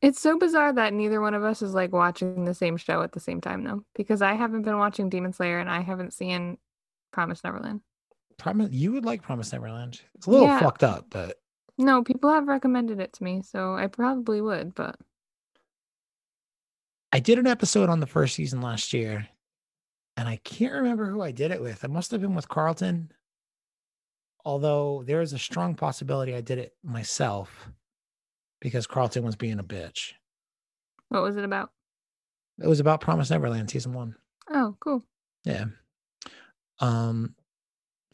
It's 0.01 0.19
so 0.21 0.37
bizarre 0.37 0.73
that 0.73 0.93
neither 0.93 1.21
one 1.21 1.33
of 1.33 1.43
us 1.43 1.61
is 1.63 1.73
like 1.73 1.91
watching 1.91 2.45
the 2.45 2.53
same 2.53 2.77
show 2.77 3.01
at 3.01 3.13
the 3.13 3.19
same 3.19 3.41
time 3.41 3.63
though. 3.63 3.83
Because 3.95 4.21
I 4.21 4.33
haven't 4.33 4.61
been 4.61 4.77
watching 4.77 5.09
Demon 5.09 5.33
Slayer 5.33 5.57
and 5.59 5.69
I 5.71 5.81
haven't 5.81 6.13
seen 6.13 6.57
Promise 7.11 7.43
Neverland. 7.43 7.81
Promise 8.37 8.71
you 8.73 8.91
would 8.91 9.05
like 9.05 9.23
Promise 9.23 9.53
Neverland. 9.53 10.01
It's 10.13 10.27
a 10.27 10.29
little 10.29 10.47
Yeah. 10.47 10.59
fucked 10.59 10.83
up, 10.83 11.07
but 11.09 11.37
No, 11.77 12.03
people 12.03 12.31
have 12.31 12.47
recommended 12.47 12.99
it 12.99 13.13
to 13.13 13.23
me, 13.23 13.41
so 13.41 13.75
I 13.75 13.87
probably 13.87 14.41
would, 14.41 14.75
but 14.75 14.97
I 17.11 17.19
did 17.19 17.39
an 17.39 17.47
episode 17.47 17.89
on 17.89 17.99
the 17.99 18.07
first 18.07 18.35
season 18.35 18.61
last 18.61 18.93
year, 18.93 19.27
and 20.17 20.27
I 20.27 20.37
can't 20.43 20.73
remember 20.73 21.09
who 21.09 21.21
I 21.21 21.31
did 21.31 21.51
it 21.51 21.61
with. 21.61 21.83
It 21.83 21.89
must 21.89 22.11
have 22.11 22.21
been 22.21 22.35
with 22.35 22.49
Carlton. 22.49 23.11
Although 24.43 25.03
there 25.05 25.21
is 25.21 25.33
a 25.33 25.39
strong 25.39 25.75
possibility 25.75 26.35
I 26.35 26.41
did 26.41 26.59
it 26.59 26.73
myself 26.83 27.69
because 28.61 28.85
Carlton 28.85 29.23
was 29.23 29.35
being 29.35 29.59
a 29.59 29.63
bitch. 29.63 30.13
what 31.09 31.23
was 31.23 31.35
it 31.35 31.43
about? 31.43 31.71
It 32.61 32.67
was 32.67 32.79
about 32.79 33.01
Promise 33.01 33.31
Neverland 33.31 33.69
season 33.69 33.93
one. 33.93 34.15
Oh, 34.49 34.75
cool. 34.79 35.03
Yeah. 35.43 35.65
Um, 36.79 37.35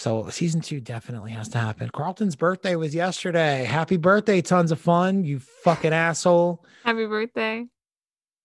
so 0.01 0.27
season 0.29 0.61
two 0.61 0.79
definitely 0.79 1.31
has 1.31 1.47
to 1.49 1.59
happen. 1.59 1.87
Carlton's 1.93 2.35
birthday 2.35 2.75
was 2.75 2.95
yesterday. 2.95 3.65
Happy 3.65 3.97
birthday, 3.97 4.41
tons 4.41 4.71
of 4.71 4.79
fun, 4.79 5.23
you 5.23 5.39
fucking 5.39 5.93
asshole. 5.93 6.65
Happy 6.83 7.05
birthday. 7.05 7.67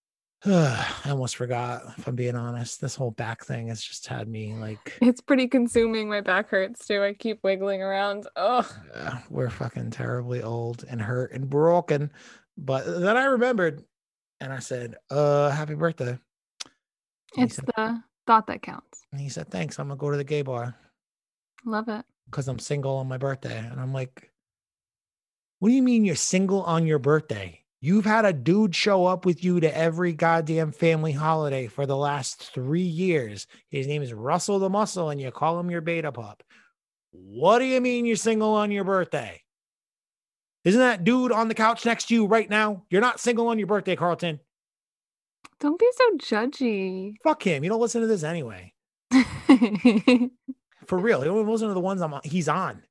I 0.45 1.07
almost 1.07 1.37
forgot, 1.37 1.83
if 1.97 2.07
I'm 2.07 2.15
being 2.15 2.37
honest. 2.37 2.83
This 2.83 2.95
whole 2.95 3.13
back 3.13 3.43
thing 3.43 3.69
has 3.69 3.83
just 3.83 4.07
had 4.07 4.29
me 4.29 4.53
like 4.53 4.99
It's 5.01 5.23
pretty 5.23 5.49
consuming. 5.49 6.11
My 6.11 6.21
back 6.21 6.51
hurts 6.51 6.87
too. 6.87 7.03
I 7.03 7.15
keep 7.15 7.43
wiggling 7.43 7.81
around. 7.83 8.27
Oh, 8.37 8.71
uh, 8.93 9.19
we're 9.31 9.49
fucking 9.49 9.93
terribly 9.93 10.43
old 10.43 10.85
and 10.91 11.01
hurt 11.01 11.33
and 11.33 11.49
broken. 11.49 12.13
But 12.59 12.85
then 12.85 13.17
I 13.17 13.25
remembered 13.25 13.83
and 14.41 14.53
I 14.53 14.59
said, 14.59 14.97
uh, 15.11 15.49
happy 15.49 15.75
birthday. 15.75 16.19
And 17.39 17.47
it's 17.47 17.57
said, 17.57 17.65
the 17.75 18.03
thought 18.27 18.47
that 18.49 18.61
counts. 18.61 19.07
and 19.11 19.23
he 19.23 19.31
said, 19.31 19.49
thanks. 19.49 19.79
I'm 19.79 19.89
gonna 19.89 19.97
go 19.97 20.11
to 20.11 20.19
the 20.19 20.25
gay 20.25 20.43
bar. 20.43 20.77
Love 21.67 21.89
it. 21.89 22.05
because 22.31 22.49
I'm 22.49 22.59
single 22.59 22.97
on 22.97 23.09
my 23.09 23.19
birthday. 23.19 23.59
And 23.59 23.79
I'm 23.81 23.93
like, 23.93 24.31
what 25.59 25.69
do 25.69 25.75
you 25.75 25.83
mean 25.83 26.05
you're 26.05 26.15
single 26.15 26.63
on 26.63 26.87
your 26.87 26.99
birthday? 26.99 27.63
You've 27.81 28.07
had 28.07 28.25
a 28.25 28.33
dude 28.33 28.75
show 28.75 29.05
up 29.05 29.27
with 29.27 29.45
you 29.45 29.61
to 29.61 29.77
every 29.77 30.13
goddamn 30.13 30.73
family 30.73 31.13
holiday 31.13 31.67
for 31.67 31.85
the 31.85 31.97
last 31.97 32.53
three 32.53 32.81
years. 32.81 33.47
His 33.69 33.87
name 33.87 34.03
is 34.03 34.13
Russell 34.15 34.59
the 34.59 34.71
Muscle, 34.71 35.11
and 35.11 35.21
you 35.21 35.31
call 35.31 35.61
him 35.61 35.71
your 35.71 35.81
beta 35.83 36.11
pup. 36.11 36.43
What 37.13 37.59
do 37.59 37.65
you 37.65 37.81
mean 37.81 38.07
you're 38.07 38.17
single 38.17 38.55
on 38.55 38.71
your 38.71 38.85
birthday? 38.85 39.43
Isn't 40.65 40.81
that 40.81 41.05
dude 41.05 41.33
on 41.33 41.49
the 41.49 41.55
couch 41.55 41.85
next 41.85 42.09
to 42.09 42.15
you 42.15 42.27
right 42.27 42.49
now? 42.49 42.85
You're 42.91 43.01
not 43.01 43.21
single 43.21 43.49
on 43.49 43.59
your 43.59 43.69
birthday, 43.69 43.95
Carlton. 43.97 44.41
Don't 45.61 45.79
be 45.79 45.89
so 45.97 46.17
judgy. 46.17 47.15
Fuck 47.23 47.47
him. 47.47 47.63
You 47.63 47.71
don't 47.71 47.81
listen 47.81 48.01
to 48.01 48.07
this 48.07 48.25
anyway. 48.25 48.73
For 50.89 50.99
real. 50.99 51.21
He 51.23 51.29
only 51.29 51.51
listen 51.51 51.69
to 51.69 51.75
the 51.75 51.81
ones 51.81 52.01
I'm 52.03 52.15
on, 52.15 52.21
he's 52.25 52.49
on. 52.49 52.83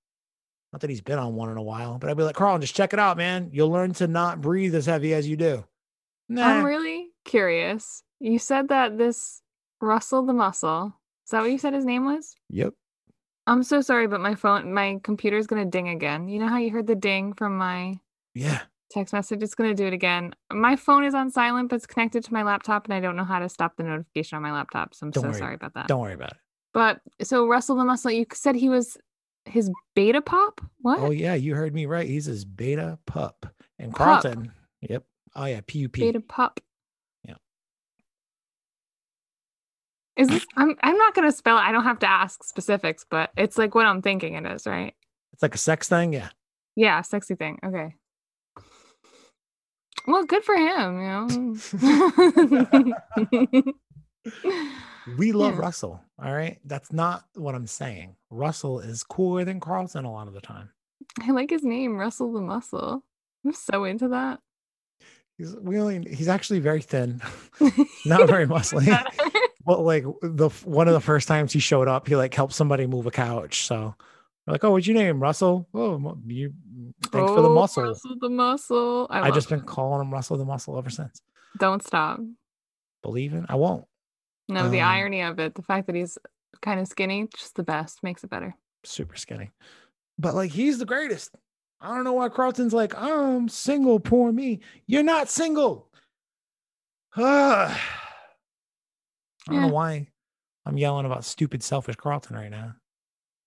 Not 0.74 0.82
that 0.82 0.90
he's 0.90 1.02
been 1.02 1.20
on 1.20 1.36
one 1.36 1.50
in 1.50 1.58
a 1.58 1.62
while, 1.64 1.98
but 1.98 2.10
I'd 2.10 2.18
be 2.18 2.24
like, 2.24 2.36
Carl, 2.36 2.60
just 2.60 2.76
check 2.76 2.92
it 2.92 3.00
out, 3.00 3.16
man. 3.18 3.50
You'll 3.54 3.70
learn 3.70 3.94
to 3.94 4.08
not 4.08 4.42
breathe 4.42 4.76
as 4.76 4.86
heavy 4.86 5.14
as 5.14 5.28
you 5.28 5.38
do. 5.38 5.64
Nah. 6.28 6.44
I'm 6.46 6.66
really 6.66 7.10
curious. 7.24 8.04
You 8.20 8.40
said 8.40 8.68
that 8.70 8.98
this 8.98 9.42
Russell 9.80 10.24
the 10.26 10.34
Muscle, 10.34 10.94
is 11.26 11.32
that 11.32 11.42
what 11.42 11.52
you 11.52 11.58
said 11.58 11.74
his 11.74 11.86
name 11.86 12.06
was? 12.06 12.36
yep. 12.50 12.74
I'm 13.48 13.62
so 13.62 13.80
sorry, 13.82 14.08
but 14.08 14.22
my 14.22 14.34
phone, 14.34 14.74
my 14.74 15.00
computer's 15.04 15.46
gonna 15.46 15.66
ding 15.66 15.88
again. 15.90 16.28
You 16.28 16.40
know 16.40 16.48
how 16.48 16.58
you 16.58 16.72
heard 16.72 16.88
the 16.88 16.96
ding 16.96 17.34
from 17.34 17.58
my 17.60 18.00
Yeah. 18.34 18.64
text 18.90 19.14
message? 19.14 19.44
It's 19.44 19.54
gonna 19.54 19.76
do 19.76 19.86
it 19.86 19.94
again. 19.94 20.34
My 20.52 20.76
phone 20.76 21.04
is 21.06 21.14
on 21.14 21.30
silent, 21.30 21.70
but 21.70 21.76
it's 21.76 21.86
connected 21.86 22.24
to 22.24 22.34
my 22.34 22.42
laptop, 22.42 22.86
and 22.86 22.94
I 22.96 23.00
don't 23.00 23.16
know 23.16 23.24
how 23.24 23.38
to 23.38 23.48
stop 23.48 23.76
the 23.78 23.84
notification 23.84 24.36
on 24.38 24.42
my 24.42 24.52
laptop. 24.52 24.96
So 24.96 25.06
I'm 25.06 25.12
Don't 25.12 25.22
so 25.26 25.30
worry. 25.30 25.38
sorry 25.40 25.54
about 25.56 25.76
that. 25.76 25.88
Don't 25.88 26.02
worry 26.02 26.16
about 26.16 26.32
it. 26.32 26.38
But 26.76 27.00
so 27.24 27.48
Russell 27.48 27.78
the 27.78 27.86
Muscle, 27.86 28.12
you 28.12 28.26
said 28.34 28.54
he 28.54 28.68
was 28.68 28.98
his 29.46 29.72
beta 29.96 30.22
pop? 30.22 30.60
What? 30.82 31.00
Oh, 31.00 31.10
yeah. 31.10 31.34
You 31.34 31.56
heard 31.56 31.74
me 31.74 31.86
right. 31.86 32.06
He's 32.06 32.26
his 32.26 32.44
beta 32.44 33.00
pup. 33.06 33.46
And 33.80 33.92
Pup. 33.94 33.98
Carlton. 33.98 34.52
Yep. 34.82 35.06
Oh, 35.38 35.46
yeah. 35.46 35.62
PUP. 35.62 35.94
Beta 35.94 36.20
pup. 36.20 36.60
Yeah. 37.24 37.36
Is 40.18 40.28
this 40.28 40.46
I'm 40.58 40.76
I'm 40.84 40.98
not 40.98 41.16
gonna 41.16 41.32
spell 41.32 41.58
it. 41.58 41.62
I 41.62 41.72
don't 41.72 41.86
have 41.86 42.00
to 42.00 42.10
ask 42.10 42.44
specifics, 42.44 43.06
but 43.10 43.30
it's 43.38 43.58
like 43.58 43.74
what 43.74 43.86
I'm 43.86 44.02
thinking 44.02 44.34
it 44.34 44.46
is, 44.46 44.68
right? 44.68 44.94
It's 45.32 45.42
like 45.42 45.56
a 45.56 45.58
sex 45.58 45.88
thing. 45.88 46.12
Yeah. 46.12 46.28
Yeah, 46.76 47.02
sexy 47.04 47.36
thing. 47.36 47.58
Okay. 47.66 47.96
Well, 50.08 50.26
good 50.26 50.44
for 50.44 50.56
him, 50.56 51.00
you 51.00 51.64
know. 53.64 54.64
We 55.18 55.32
love 55.32 55.56
Yeah. 55.56 55.62
Russell. 55.62 56.02
All 56.24 56.34
right. 56.34 56.60
That's 56.66 56.92
not 56.92 57.26
what 57.36 57.56
I'm 57.56 57.68
saying. 57.68 58.16
Russell 58.30 58.80
is 58.80 59.04
cooler 59.04 59.44
than 59.46 59.60
Carlton 59.60 60.06
a 60.06 60.12
lot 60.12 60.28
of 60.28 60.34
the 60.34 60.42
time. 60.42 60.70
I 61.22 61.32
like 61.32 61.50
his 61.50 61.64
name, 61.64 61.98
Russell 61.98 62.34
the 62.34 62.42
Muscle. 62.42 63.04
I'm 63.46 63.54
so 63.54 63.84
into 63.84 64.08
that. 64.10 64.40
He's 65.38 65.56
really, 65.62 66.02
he's 66.14 66.28
actually 66.30 66.60
very 66.60 66.82
thin, 66.82 67.22
not 68.06 68.28
very 68.28 68.48
muscly. 68.48 68.88
well, 69.66 69.84
like 69.84 70.04
the 70.22 70.50
one 70.64 70.88
of 70.88 70.94
the 70.94 71.02
first 71.02 71.28
times 71.28 71.52
he 71.52 71.60
showed 71.60 71.88
up, 71.90 72.08
he 72.08 72.16
like 72.16 72.34
helped 72.34 72.54
somebody 72.54 72.88
move 72.88 73.06
a 73.06 73.12
couch. 73.12 73.66
So 73.66 73.94
we're 74.48 74.54
like, 74.54 74.64
oh, 74.64 74.72
what's 74.72 74.88
your 74.88 74.96
name, 74.96 75.20
Russell? 75.22 75.68
Oh, 75.74 76.18
you. 76.26 76.54
Thanks 77.12 77.32
for 77.32 77.42
the 77.42 77.50
Oh, 77.50 77.54
muscle. 77.54 77.84
Russell 77.84 78.16
the 78.22 78.30
muscle. 78.30 79.08
I, 79.10 79.20
I 79.20 79.22
love 79.26 79.34
just 79.34 79.50
been 79.50 79.62
calling 79.62 80.02
him 80.02 80.12
Russell 80.14 80.38
the 80.38 80.46
muscle 80.46 80.78
ever 80.78 80.90
since. 80.90 81.22
don't 81.60 81.84
stop. 81.84 82.20
Believe 83.04 83.34
it? 83.34 83.44
I 83.50 83.56
won't. 83.56 83.86
No, 84.48 84.70
the 84.70 84.82
Um, 84.82 84.88
irony 84.90 85.22
of 85.22 85.40
it, 85.40 85.56
the 85.56 85.62
fact 85.64 85.88
that 85.88 85.96
he's 85.96 86.18
kind 86.62 86.80
of 86.80 86.88
skinny, 86.88 87.28
just 87.36 87.56
the 87.56 87.64
best, 87.64 88.04
makes 88.04 88.24
it 88.24 88.30
better. 88.30 88.56
Super 88.84 89.16
skinny, 89.16 89.52
but 90.20 90.36
like 90.36 90.52
he's 90.52 90.78
the 90.78 90.86
greatest. 90.86 91.36
I 91.82 91.94
don't 91.94 92.04
know 92.04 92.14
why 92.14 92.30
Carlton's 92.30 92.74
like, 92.74 92.94
I'm 93.00 93.50
single, 93.50 94.00
poor 94.00 94.32
me. 94.32 94.62
You're 94.88 95.04
not 95.04 95.30
single. 95.30 95.90
Ah. 97.18 97.70
I 99.48 99.52
don't 99.52 99.62
Yeah. 99.62 99.68
know 99.68 99.74
why 99.74 100.08
I'm 100.66 100.78
yelling 100.78 101.06
about 101.06 101.26
stupid, 101.26 101.62
selfish 101.64 101.96
Carlton 101.96 102.36
right 102.36 102.50
now. 102.50 102.76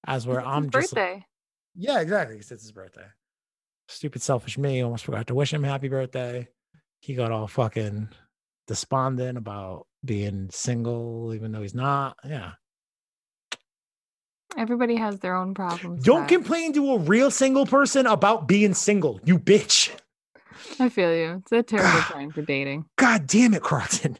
As 0.06 0.26
where 0.26 0.38
It's 0.40 0.48
I'm 0.48 0.64
his 0.64 0.70
just 0.72 0.94
birthday. 0.94 1.26
Yeah, 1.74 2.00
exactly. 2.00 2.36
Because 2.36 2.52
It's 2.52 2.62
his 2.62 2.72
birthday. 2.72 3.06
Stupid, 3.88 4.22
selfish 4.22 4.58
me. 4.58 4.80
Almost 4.82 5.04
forgot 5.04 5.26
to 5.28 5.34
wish 5.34 5.52
him 5.52 5.64
happy 5.64 5.88
birthday. 5.88 6.48
He 7.00 7.14
got 7.14 7.32
all 7.32 7.46
fucking 7.48 8.10
despondent 8.68 9.36
about 9.36 9.86
being 10.04 10.48
single, 10.50 11.32
even 11.34 11.50
though 11.50 11.62
he's 11.62 11.74
not. 11.74 12.16
Yeah. 12.24 12.52
Everybody 14.56 14.96
has 14.96 15.18
their 15.18 15.34
own 15.34 15.54
problems. 15.54 16.04
Don't 16.04 16.20
Brad. 16.20 16.28
complain 16.28 16.72
to 16.74 16.92
a 16.92 16.98
real 16.98 17.30
single 17.30 17.66
person 17.66 18.06
about 18.06 18.46
being 18.48 18.74
single, 18.74 19.20
you 19.24 19.38
bitch. 19.38 19.90
I 20.80 20.88
feel 20.88 21.14
you. 21.14 21.42
It's 21.42 21.52
a 21.52 21.62
terrible 21.62 22.00
time 22.02 22.30
for 22.30 22.42
dating. 22.42 22.86
God 22.96 23.26
damn 23.26 23.54
it, 23.54 23.62
Carlton. 23.62 24.18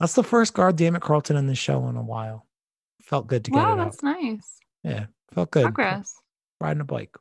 That's 0.00 0.14
the 0.14 0.24
first 0.24 0.54
God 0.54 0.76
damn 0.76 0.96
it, 0.96 1.02
Carlton 1.02 1.36
in 1.36 1.46
the 1.46 1.54
show 1.54 1.86
in 1.88 1.96
a 1.96 2.02
while. 2.02 2.46
Felt 3.02 3.26
good 3.26 3.44
to 3.44 3.50
get 3.50 3.56
Wow, 3.58 3.74
it 3.76 3.80
out. 3.80 3.84
that's 3.84 4.02
nice. 4.02 4.58
Yeah, 4.82 5.06
felt 5.34 5.50
good. 5.50 5.64
Progress. 5.64 6.14
riding 6.60 6.80
a 6.80 6.84
bike. 6.84 7.14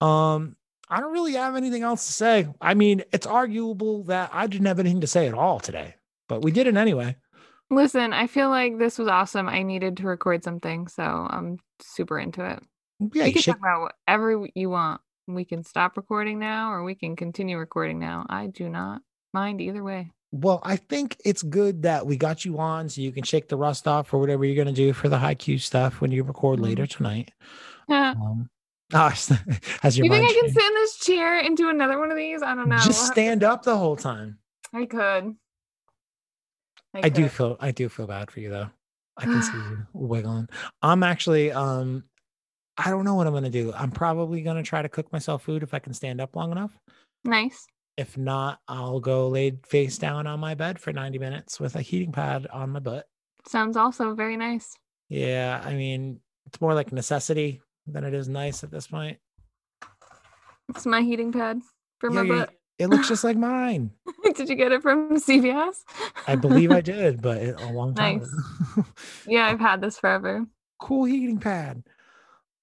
Um, 0.00 0.56
I 0.94 1.00
don't 1.00 1.12
really 1.12 1.32
have 1.34 1.56
anything 1.56 1.82
else 1.82 2.06
to 2.06 2.12
say. 2.12 2.48
I 2.60 2.74
mean, 2.74 3.02
it's 3.12 3.26
arguable 3.26 4.04
that 4.04 4.30
I 4.32 4.46
didn't 4.46 4.66
have 4.66 4.78
anything 4.78 5.00
to 5.00 5.06
say 5.06 5.26
at 5.26 5.34
all 5.34 5.58
today, 5.60 5.94
but 6.28 6.42
we 6.42 6.52
did 6.52 6.66
it 6.66 6.76
anyway. 6.76 7.16
Listen, 7.70 8.12
I 8.12 8.26
feel 8.26 8.50
like 8.50 8.78
this 8.78 8.98
was 8.98 9.08
awesome. 9.08 9.48
I 9.48 9.62
needed 9.62 9.96
to 9.98 10.06
record 10.06 10.44
something, 10.44 10.86
so 10.86 11.02
I'm 11.02 11.58
super 11.80 12.18
into 12.18 12.44
it. 12.44 12.62
Yeah, 13.00 13.24
we 13.24 13.26
you 13.28 13.32
can 13.32 13.42
shake, 13.42 13.54
talk 13.54 13.58
about 13.60 13.90
whatever 14.06 14.46
you 14.54 14.70
want. 14.70 15.00
We 15.26 15.44
can 15.44 15.64
stop 15.64 15.96
recording 15.96 16.38
now, 16.38 16.72
or 16.72 16.84
we 16.84 16.94
can 16.94 17.16
continue 17.16 17.58
recording 17.58 17.98
now. 17.98 18.26
I 18.28 18.46
do 18.46 18.68
not 18.68 19.00
mind 19.32 19.60
either 19.60 19.82
way. 19.82 20.12
well, 20.30 20.60
I 20.62 20.76
think 20.76 21.16
it's 21.24 21.42
good 21.42 21.82
that 21.82 22.06
we 22.06 22.16
got 22.16 22.44
you 22.44 22.58
on 22.58 22.88
so 22.88 23.00
you 23.00 23.10
can 23.12 23.22
shake 23.24 23.48
the 23.48 23.56
rust 23.56 23.88
off 23.88 24.08
for 24.08 24.18
whatever 24.18 24.44
you're 24.44 24.56
going 24.62 24.72
to 24.74 24.80
do 24.86 24.92
for 24.92 25.08
the 25.08 25.16
Haikyuu 25.18 25.60
stuff 25.60 26.00
when 26.00 26.10
you 26.12 26.22
record 26.24 26.58
Mhm. 26.58 26.62
later 26.64 26.86
tonight. 26.86 27.30
Yeah. 27.88 28.10
Um, 28.12 28.48
ah, 28.94 29.10
as 29.82 29.98
your 29.98 30.06
You 30.06 30.10
think 30.12 30.24
I 30.24 30.32
can 30.32 30.42
changed. 30.42 30.54
sit 30.54 30.64
in 30.64 30.74
this 30.74 30.96
chair 30.98 31.38
and 31.38 31.56
do 31.56 31.68
another 31.68 31.98
one 31.98 32.10
of 32.10 32.16
these? 32.16 32.42
I 32.42 32.54
don't 32.54 32.68
know. 32.68 32.76
just 32.76 32.88
We'll 32.88 32.94
have 32.94 33.06
to- 33.06 33.12
stand 33.12 33.44
up 33.44 33.62
the 33.64 33.76
whole 33.76 33.96
time. 33.96 34.38
I 34.72 34.86
could. 34.86 35.34
I 36.94 37.08
do 37.08 37.24
could. 37.24 37.32
feel 37.32 37.56
I 37.60 37.70
do 37.72 37.88
feel 37.88 38.06
bad 38.06 38.30
for 38.30 38.40
you 38.40 38.50
though. 38.50 38.70
I 39.16 39.24
can 39.24 39.42
see 39.42 39.52
you 39.56 39.78
wiggling. 39.92 40.48
I'm 40.82 41.02
actually 41.02 41.52
um 41.52 42.04
I 42.76 42.90
don't 42.90 43.04
know 43.04 43.14
what 43.14 43.26
I'm 43.26 43.32
gonna 43.32 43.50
do. 43.50 43.72
I'm 43.76 43.90
probably 43.90 44.42
gonna 44.42 44.62
try 44.62 44.82
to 44.82 44.88
cook 44.88 45.12
myself 45.12 45.42
food 45.42 45.62
if 45.62 45.74
I 45.74 45.78
can 45.78 45.92
stand 45.94 46.20
up 46.20 46.34
long 46.36 46.52
enough. 46.52 46.72
nice. 47.24 47.66
If 47.96 48.18
not, 48.18 48.58
I'll 48.66 48.98
go 48.98 49.28
laid 49.28 49.64
face 49.68 49.98
down 49.98 50.26
on 50.26 50.40
my 50.40 50.56
bed 50.56 50.80
for 50.80 50.92
90 50.92 51.16
minutes 51.20 51.60
with 51.60 51.76
a 51.76 51.80
heating 51.80 52.10
pad 52.10 52.48
on 52.52 52.70
my 52.70 52.80
butt. 52.80 53.06
Sounds 53.46 53.76
also 53.76 54.14
very 54.14 54.36
nice. 54.36 54.74
Yeah, 55.08 55.62
I 55.64 55.74
mean 55.74 56.18
it's 56.46 56.60
more 56.60 56.74
like 56.74 56.90
necessity 56.92 57.60
than 57.86 58.04
it 58.04 58.14
is 58.14 58.28
nice 58.28 58.64
at 58.64 58.70
this 58.70 58.86
point. 58.86 59.18
It's 60.70 60.86
my 60.86 61.02
heating 61.02 61.32
pad 61.32 61.60
for 61.98 62.10
Yeah, 62.12 62.22
my 62.22 62.28
butt. 62.38 62.50
it 62.78 62.86
looks 62.88 63.08
just 63.08 63.24
like 63.24 63.36
mine. 63.52 63.90
Did 64.34 64.48
you 64.48 64.54
get 64.56 64.72
it 64.72 64.82
from 64.82 65.16
CVS? 65.16 65.74
I 66.26 66.36
believe 66.36 66.70
I 66.72 66.80
did, 66.94 67.20
but 67.20 67.36
it, 67.38 67.60
a 67.60 67.66
long 67.72 67.94
time. 67.94 68.18
Nice. 68.18 68.32
ago. 68.76 68.86
yeah, 69.26 69.46
I've 69.46 69.60
had 69.60 69.80
this 69.80 69.98
forever. 69.98 70.46
cool 70.80 71.04
heating 71.04 71.38
pad. 71.38 71.82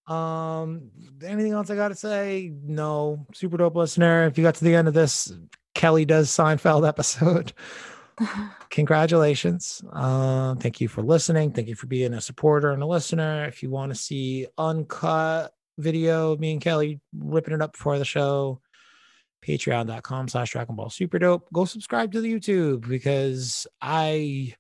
Um, 0.07 0.89
anything 1.23 1.53
else 1.53 1.69
I 1.69 1.75
got 1.75 1.89
to 1.89 1.95
say? 1.95 2.51
No, 2.63 3.25
super 3.34 3.57
dope 3.57 3.75
listener. 3.75 4.25
If 4.25 4.38
you 4.38 4.43
got 4.43 4.55
to 4.55 4.63
the 4.65 4.75
end 4.75 4.88
of 4.88 4.93
this, 4.93 5.31
Kelly 5.75 6.03
does 6.05 6.29
Seinfeld 6.29 6.88
episode. 6.88 7.53
Congratulations. 8.69 9.84
Um, 9.91 10.57
thank 10.57 10.81
you 10.81 10.88
for 10.88 11.01
listening. 11.01 11.51
Thank 11.51 11.67
you 11.67 11.75
for 11.75 11.88
being 11.88 12.13
a 12.13 12.21
supporter 12.21 12.71
and 12.71 12.81
a 12.81 12.86
listener. 12.86 13.45
If 13.45 13.63
you 13.63 13.69
want 13.69 13.91
to 13.91 13.99
see 13.99 14.47
uncut 14.57 15.53
video 15.77 16.38
me 16.38 16.53
and 16.53 16.62
Kelly 16.62 16.99
ripping 17.17 17.53
it 17.53 17.62
up 17.62 17.73
before 17.73 17.97
the 17.97 18.05
show, 18.05 18.62
patreon.com 19.45 20.27
slash 20.27 20.51
Dragon 20.51 20.75
Ball 20.75 20.89
Super 20.89 21.19
Dope. 21.19 21.47
Go 21.51 21.65
subscribe 21.65 22.12
to 22.13 22.21
the 22.21 22.34
YouTube 22.34 22.88
because 22.88 23.67
I 23.81 24.53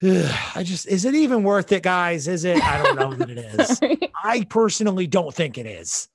I 0.02 0.62
just 0.62 0.86
is 0.86 1.04
it 1.04 1.14
even 1.14 1.42
worth 1.42 1.72
it, 1.72 1.82
guys? 1.82 2.28
Is 2.28 2.44
it? 2.44 2.62
I 2.62 2.82
don't 2.82 2.96
know 2.96 3.14
that 3.14 3.30
it 3.30 3.38
is. 3.38 3.80
I 4.24 4.44
personally 4.44 5.06
don't 5.06 5.34
think 5.34 5.58
it 5.58 5.66
is. 5.66 6.08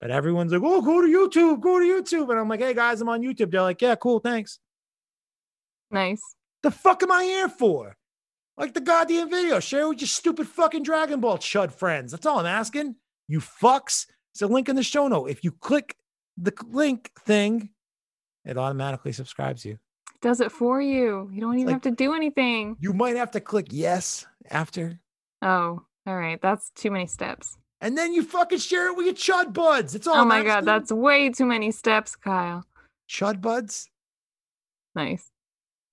But 0.00 0.10
everyone's 0.10 0.52
like, 0.52 0.62
oh, 0.62 0.82
go 0.82 1.00
to 1.00 1.08
YouTube, 1.08 1.60
go 1.60 1.78
to 1.78 1.84
YouTube. 1.84 2.30
And 2.30 2.38
I'm 2.38 2.48
like, 2.48 2.60
hey 2.60 2.74
guys, 2.74 3.00
I'm 3.00 3.08
on 3.08 3.22
YouTube. 3.22 3.50
They're 3.50 3.62
like, 3.62 3.80
yeah, 3.80 3.94
cool, 3.94 4.20
thanks. 4.20 4.58
Nice. 5.90 6.22
The 6.62 6.70
fuck 6.70 7.02
am 7.02 7.12
I 7.12 7.24
here 7.24 7.48
for? 7.48 7.96
Like 8.56 8.74
the 8.74 8.80
goddamn 8.80 9.30
video. 9.30 9.60
Share 9.60 9.82
it 9.82 9.88
with 9.88 10.00
your 10.00 10.08
stupid 10.08 10.48
fucking 10.48 10.82
Dragon 10.82 11.20
Ball 11.20 11.38
chud 11.38 11.72
friends. 11.72 12.10
That's 12.12 12.26
all 12.26 12.38
I'm 12.40 12.46
asking. 12.46 12.96
You 13.28 13.40
fucks. 13.40 14.06
It's 14.34 14.42
a 14.42 14.46
link 14.46 14.68
in 14.68 14.76
the 14.76 14.82
show 14.82 15.06
note. 15.08 15.26
If 15.30 15.44
you 15.44 15.52
click 15.52 15.94
the 16.36 16.52
link 16.68 17.10
thing, 17.20 17.70
it 18.44 18.56
automatically 18.56 19.12
subscribes 19.12 19.64
you. 19.64 19.78
Does 20.22 20.40
it 20.40 20.50
for 20.50 20.80
you. 20.80 21.30
You 21.32 21.40
don't 21.40 21.54
even 21.54 21.66
like- 21.66 21.74
have 21.74 21.82
to 21.82 21.90
do 21.90 22.14
anything. 22.14 22.76
You 22.80 22.92
might 22.94 23.16
have 23.16 23.30
to 23.32 23.40
click 23.40 23.66
yes 23.70 24.26
after, 24.50 24.98
Oh, 25.42 25.82
all 26.06 26.16
right. 26.16 26.40
That's 26.40 26.70
too 26.70 26.90
many 26.90 27.06
steps. 27.06 27.56
and 27.82 27.96
then 27.96 28.14
you 28.14 28.22
fucking 28.22 28.58
share 28.58 28.88
it 28.88 28.96
with 28.96 29.04
your 29.06 29.14
chud 29.14 29.52
buds. 29.52 29.94
It's 29.94 30.06
all 30.06 30.16
Oh 30.16 30.20
I'm 30.22 30.28
my 30.28 30.42
god, 30.42 30.64
that's 30.64 30.90
way 30.90 31.28
too 31.30 31.44
many 31.44 31.70
steps, 31.70 32.16
Kyle. 32.16 32.64
chud 33.08 33.40
buds. 33.42 33.88
Nice. 34.94 35.30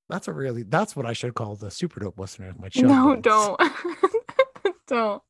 That's 0.10 0.28
a 0.28 0.34
really 0.34 0.64
that's 0.64 0.96
what 0.96 1.06
I 1.06 1.14
should 1.14 1.34
call 1.34 1.56
the 1.56 1.72
super 1.72 2.00
dope 2.00 2.20
listener. 2.20 2.50
of 2.50 2.60
My 2.60 2.70
chud 2.70 2.84
no, 2.88 3.16
buds. 3.16 3.22
don't. 3.22 3.62
don't. 4.88 5.22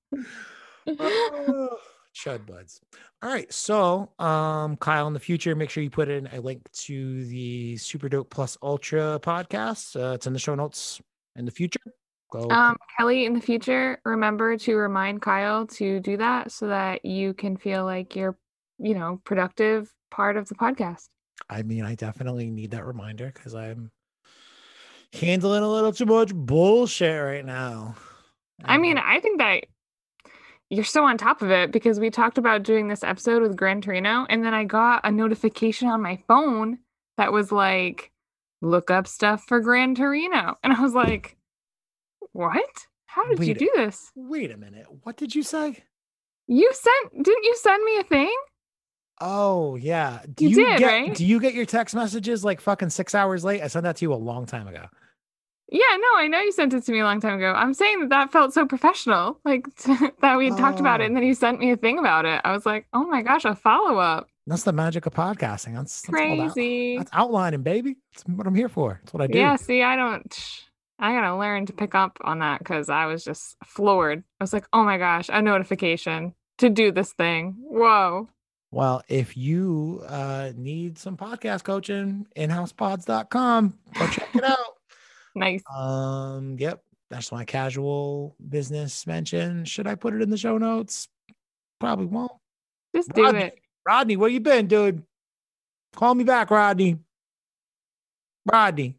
Oh, 0.88 1.78
chud 2.16 2.46
buds. 2.46 2.82
All 3.22 3.30
right. 3.30 3.52
So 3.54 4.12
um 4.20 4.78
Kyle 4.78 5.08
in 5.08 5.14
the 5.14 5.20
future, 5.20 5.56
make 5.56 5.70
sure 5.70 5.84
you 5.84 5.90
put 5.90 6.10
in 6.10 6.28
a 6.34 6.40
link 6.42 6.70
to 6.74 7.26
the 7.26 7.78
Super 7.78 8.10
Dope 8.10 8.30
Plus 8.30 8.58
Ultra 8.62 9.20
podcast. 9.22 9.96
Uh, 10.00 10.14
it's 10.14 10.28
in 10.28 10.34
the 10.34 10.40
show 10.40 10.56
notes 10.56 11.02
in 11.36 11.46
the 11.46 11.52
future. 11.52 11.80
Go 12.32 12.50
Um, 12.50 12.76
Kelly, 12.98 13.26
in 13.26 13.34
the 13.34 13.42
future, 13.42 14.00
remember 14.06 14.58
to 14.58 14.76
remind 14.76 15.22
Kyle 15.22 15.68
to 15.68 16.00
do 16.00 16.18
that 16.18 16.52
so 16.52 16.68
that 16.68 17.06
you 17.06 17.34
can 17.36 17.58
feel 17.58 17.86
like 17.86 18.16
you're, 18.16 18.36
you 18.80 18.96
know, 18.96 19.22
productive 19.24 19.94
part 20.10 20.36
of 20.36 20.48
the 20.50 20.56
podcast. 20.56 21.06
I 21.50 21.62
mean, 21.62 21.86
I 21.86 21.94
definitely 21.94 22.50
need 22.50 22.72
that 22.72 22.86
reminder 22.86 23.32
because 23.34 23.54
I'm 23.54 23.92
handling 25.14 25.64
a 25.64 25.70
little 25.70 25.94
too 25.94 26.06
much 26.06 26.34
bullshit 26.34 27.22
right 27.22 27.46
now. 27.46 27.96
I 28.66 28.78
mean, 28.78 28.98
I 28.98 29.20
think 29.20 29.40
that 29.40 29.66
you're 30.70 30.84
so 30.84 31.04
on 31.04 31.18
top 31.18 31.42
of 31.42 31.52
it 31.52 31.72
because 31.72 32.00
we 32.00 32.10
talked 32.10 32.38
about 32.38 32.64
doing 32.64 32.88
this 32.88 33.04
episode 33.04 33.42
with 33.42 33.56
Gran 33.56 33.82
Torino, 33.82 34.26
and 34.30 34.44
then 34.44 34.54
I 34.54 34.64
got 34.64 35.02
a 35.04 35.12
notification 35.12 35.88
on 35.88 36.02
my 36.02 36.18
phone 36.28 36.80
that 37.18 37.32
was 37.32 37.52
like, 37.52 38.12
look 38.62 38.90
up 38.90 39.08
stuff 39.08 39.44
for 39.48 39.60
Gran 39.60 39.94
Torino. 39.96 40.56
And 40.64 40.74
I 40.74 40.82
was 40.82 40.94
like, 40.94 41.38
what? 42.32 42.88
How 43.06 43.28
did 43.28 43.46
you 43.46 43.54
do 43.54 43.70
this? 43.76 44.12
wait 44.16 44.50
a 44.50 44.58
minute. 44.58 44.88
What 45.04 45.18
did 45.18 45.36
you 45.36 45.44
say? 45.44 45.84
You 46.48 46.72
sent, 46.74 47.24
didn't 47.24 47.44
you 47.44 47.56
send 47.62 47.84
me 47.84 48.00
a 48.00 48.04
thing? 48.04 48.36
Oh 49.22 49.76
yeah. 49.76 50.22
Do 50.34 50.48
You 50.48 50.56
did, 50.56 50.80
get 50.80 50.88
right? 50.88 51.16
do 51.16 51.24
you 51.24 51.40
get 51.40 51.54
your 51.54 51.66
text 51.66 51.94
messages 51.94 52.44
like 52.44 52.60
fucking 52.60 52.90
six 52.90 53.14
hours 53.14 53.46
late? 53.46 53.62
I 53.62 53.68
sent 53.68 53.84
that 53.84 53.98
to 53.98 54.06
you 54.06 54.14
a 54.14 54.16
long 54.16 54.48
time 54.48 54.68
ago. 54.68 54.88
Yeah, 55.74 55.98
no, 55.98 56.08
I 56.18 56.28
know 56.28 56.40
you 56.40 56.52
sent 56.52 56.74
it 56.76 56.84
to 56.86 56.92
me 56.92 57.00
a 57.00 57.04
long 57.04 57.20
time 57.20 57.38
ago. 57.38 57.52
I'm 57.52 57.74
saying 57.74 58.00
that 58.02 58.10
that 58.10 58.32
felt 58.32 58.54
so 58.54 58.66
professional, 58.68 59.40
like 59.44 59.66
that 60.22 60.38
we 60.38 60.50
had 60.50 60.58
talked 60.58 60.80
about 60.80 61.02
it, 61.02 61.06
Oh. 61.06 61.08
and 61.08 61.16
then 61.18 61.24
you 61.24 61.34
sent 61.34 61.60
me 61.60 61.72
a 61.72 61.78
thing 61.78 61.98
about 61.98 62.26
it. 62.26 62.40
I 62.44 62.52
was 62.52 62.64
like, 62.66 62.86
oh 62.94 63.06
my 63.06 63.24
gosh, 63.24 63.44
a 63.44 63.56
follow 63.56 63.98
up. 63.98 64.30
That's 64.46 64.64
the 64.64 64.72
magic 64.74 65.06
of 65.08 65.14
podcasting. 65.14 65.74
That's, 65.74 66.02
that's 66.02 66.10
Crazy. 66.10 66.98
That's 66.98 67.10
outlining, 67.12 67.64
baby. 67.64 67.96
That's 68.14 68.24
what 68.28 68.46
I'm 68.46 68.54
here 68.54 68.70
for. 68.70 69.00
That's 69.02 69.14
what 69.14 69.24
I 69.24 69.28
do. 69.28 69.40
Yeah, 69.40 69.56
see, 69.56 69.82
I 69.82 69.96
don't. 69.96 70.62
I 71.00 71.12
gotta 71.14 71.36
learn 71.36 71.66
to 71.66 71.74
pick 71.74 71.96
up 71.96 72.20
on 72.24 72.40
that 72.40 72.60
because 72.60 72.88
I 72.90 73.08
was 73.08 73.24
just 73.24 73.58
floored. 73.66 74.24
I 74.40 74.44
was 74.44 74.54
like, 74.54 74.66
oh 74.74 74.84
my 74.84 74.98
gosh, 75.00 75.28
a 75.34 75.42
notification 75.42 76.36
to 76.60 76.70
do 76.70 76.92
this 76.92 77.14
thing. 77.14 77.56
Whoa. 77.58 78.30
Well, 78.72 79.02
if 79.08 79.36
you 79.36 80.04
uh, 80.08 80.52
need 80.56 80.98
some 81.00 81.18
podcast 81.18 81.64
coaching, 81.64 82.28
inhousepods.com, 82.36 83.78
go 83.98 84.08
check 84.08 84.36
it 84.36 84.44
out. 84.44 84.58
Nice. 85.36 85.64
Um, 85.74 86.58
yep, 86.60 86.84
that's 87.10 87.32
my 87.32 87.46
casual 87.46 88.36
business 88.50 89.08
mention. 89.08 89.66
Should 89.66 89.88
I 89.88 89.96
put 89.96 90.14
it 90.14 90.22
in 90.22 90.30
the 90.30 90.38
show 90.38 90.58
notes? 90.58 91.08
Probably 91.80 92.06
won't. 92.06 92.32
Just 92.96 93.12
do 93.14 93.28
it. 93.28 93.60
Rodney, 93.86 94.16
where 94.16 94.30
you 94.30 94.40
been, 94.40 94.68
dude? 94.68 95.04
Call 95.96 96.16
me 96.16 96.24
back, 96.24 96.50
Rodney. 96.50 97.00
Rodney. 98.52 98.96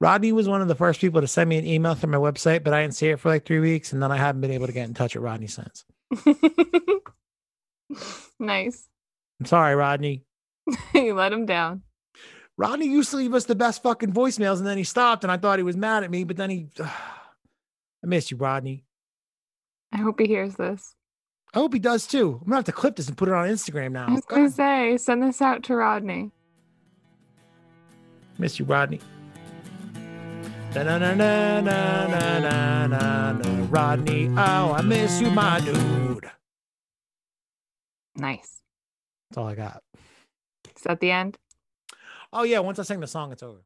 Rodney 0.00 0.32
was 0.32 0.48
one 0.48 0.60
of 0.60 0.68
the 0.68 0.74
first 0.74 1.00
people 1.00 1.20
to 1.20 1.26
send 1.26 1.48
me 1.48 1.56
an 1.58 1.66
email 1.66 1.94
through 1.94 2.10
my 2.10 2.18
website, 2.18 2.62
but 2.64 2.74
I 2.74 2.82
didn't 2.82 2.94
see 2.94 3.08
it 3.08 3.18
for 3.18 3.30
like 3.30 3.46
three 3.46 3.60
weeks, 3.60 3.92
and 3.92 4.02
then 4.02 4.12
I 4.12 4.16
haven't 4.16 4.40
been 4.42 4.50
able 4.50 4.66
to 4.66 4.72
get 4.72 4.86
in 4.86 4.94
touch 4.94 5.14
with 5.14 5.24
Rodney 5.24 5.46
since. 5.46 5.84
nice. 8.38 8.88
I'm 9.40 9.46
sorry, 9.46 9.74
Rodney. 9.74 10.24
you 10.94 11.14
let 11.14 11.32
him 11.32 11.46
down. 11.46 11.82
Rodney 12.56 12.86
used 12.86 13.10
to 13.10 13.16
leave 13.16 13.34
us 13.34 13.44
the 13.44 13.54
best 13.54 13.82
fucking 13.82 14.12
voicemails, 14.12 14.58
and 14.58 14.66
then 14.66 14.78
he 14.78 14.84
stopped, 14.84 15.24
and 15.24 15.32
I 15.32 15.36
thought 15.36 15.58
he 15.58 15.64
was 15.64 15.76
mad 15.76 16.04
at 16.04 16.10
me, 16.10 16.24
but 16.24 16.36
then 16.36 16.50
he. 16.50 16.68
I 16.78 18.06
miss 18.06 18.30
you, 18.30 18.36
Rodney. 18.36 18.84
I 19.92 19.98
hope 19.98 20.20
he 20.20 20.26
hears 20.26 20.56
this. 20.56 20.94
I 21.54 21.58
hope 21.58 21.72
he 21.72 21.78
does 21.78 22.06
too. 22.06 22.38
I'm 22.40 22.46
gonna 22.46 22.56
have 22.56 22.64
to 22.64 22.72
clip 22.72 22.96
this 22.96 23.08
and 23.08 23.16
put 23.16 23.28
it 23.28 23.34
on 23.34 23.48
Instagram 23.48 23.92
now. 23.92 24.06
I 24.08 24.12
was 24.12 24.24
gonna 24.24 24.50
say, 24.50 24.96
send 24.98 25.22
this 25.22 25.40
out 25.40 25.62
to 25.64 25.76
Rodney. 25.76 26.32
Miss 28.38 28.58
you, 28.58 28.64
Rodney. 28.64 29.00
Rodney, 33.70 34.28
oh, 34.36 34.72
I 34.72 34.82
miss 34.82 35.20
you, 35.20 35.30
my 35.30 35.60
dude. 35.60 36.28
Nice. 38.16 38.62
That's 39.30 39.38
all 39.38 39.46
I 39.46 39.54
got. 39.54 39.82
Is 40.76 40.82
that 40.82 40.98
the 40.98 41.12
end? 41.12 41.38
Oh 42.34 42.42
yeah, 42.42 42.58
once 42.58 42.80
I 42.80 42.82
sing 42.82 42.98
the 42.98 43.06
song, 43.06 43.30
it's 43.30 43.44
over. 43.44 43.60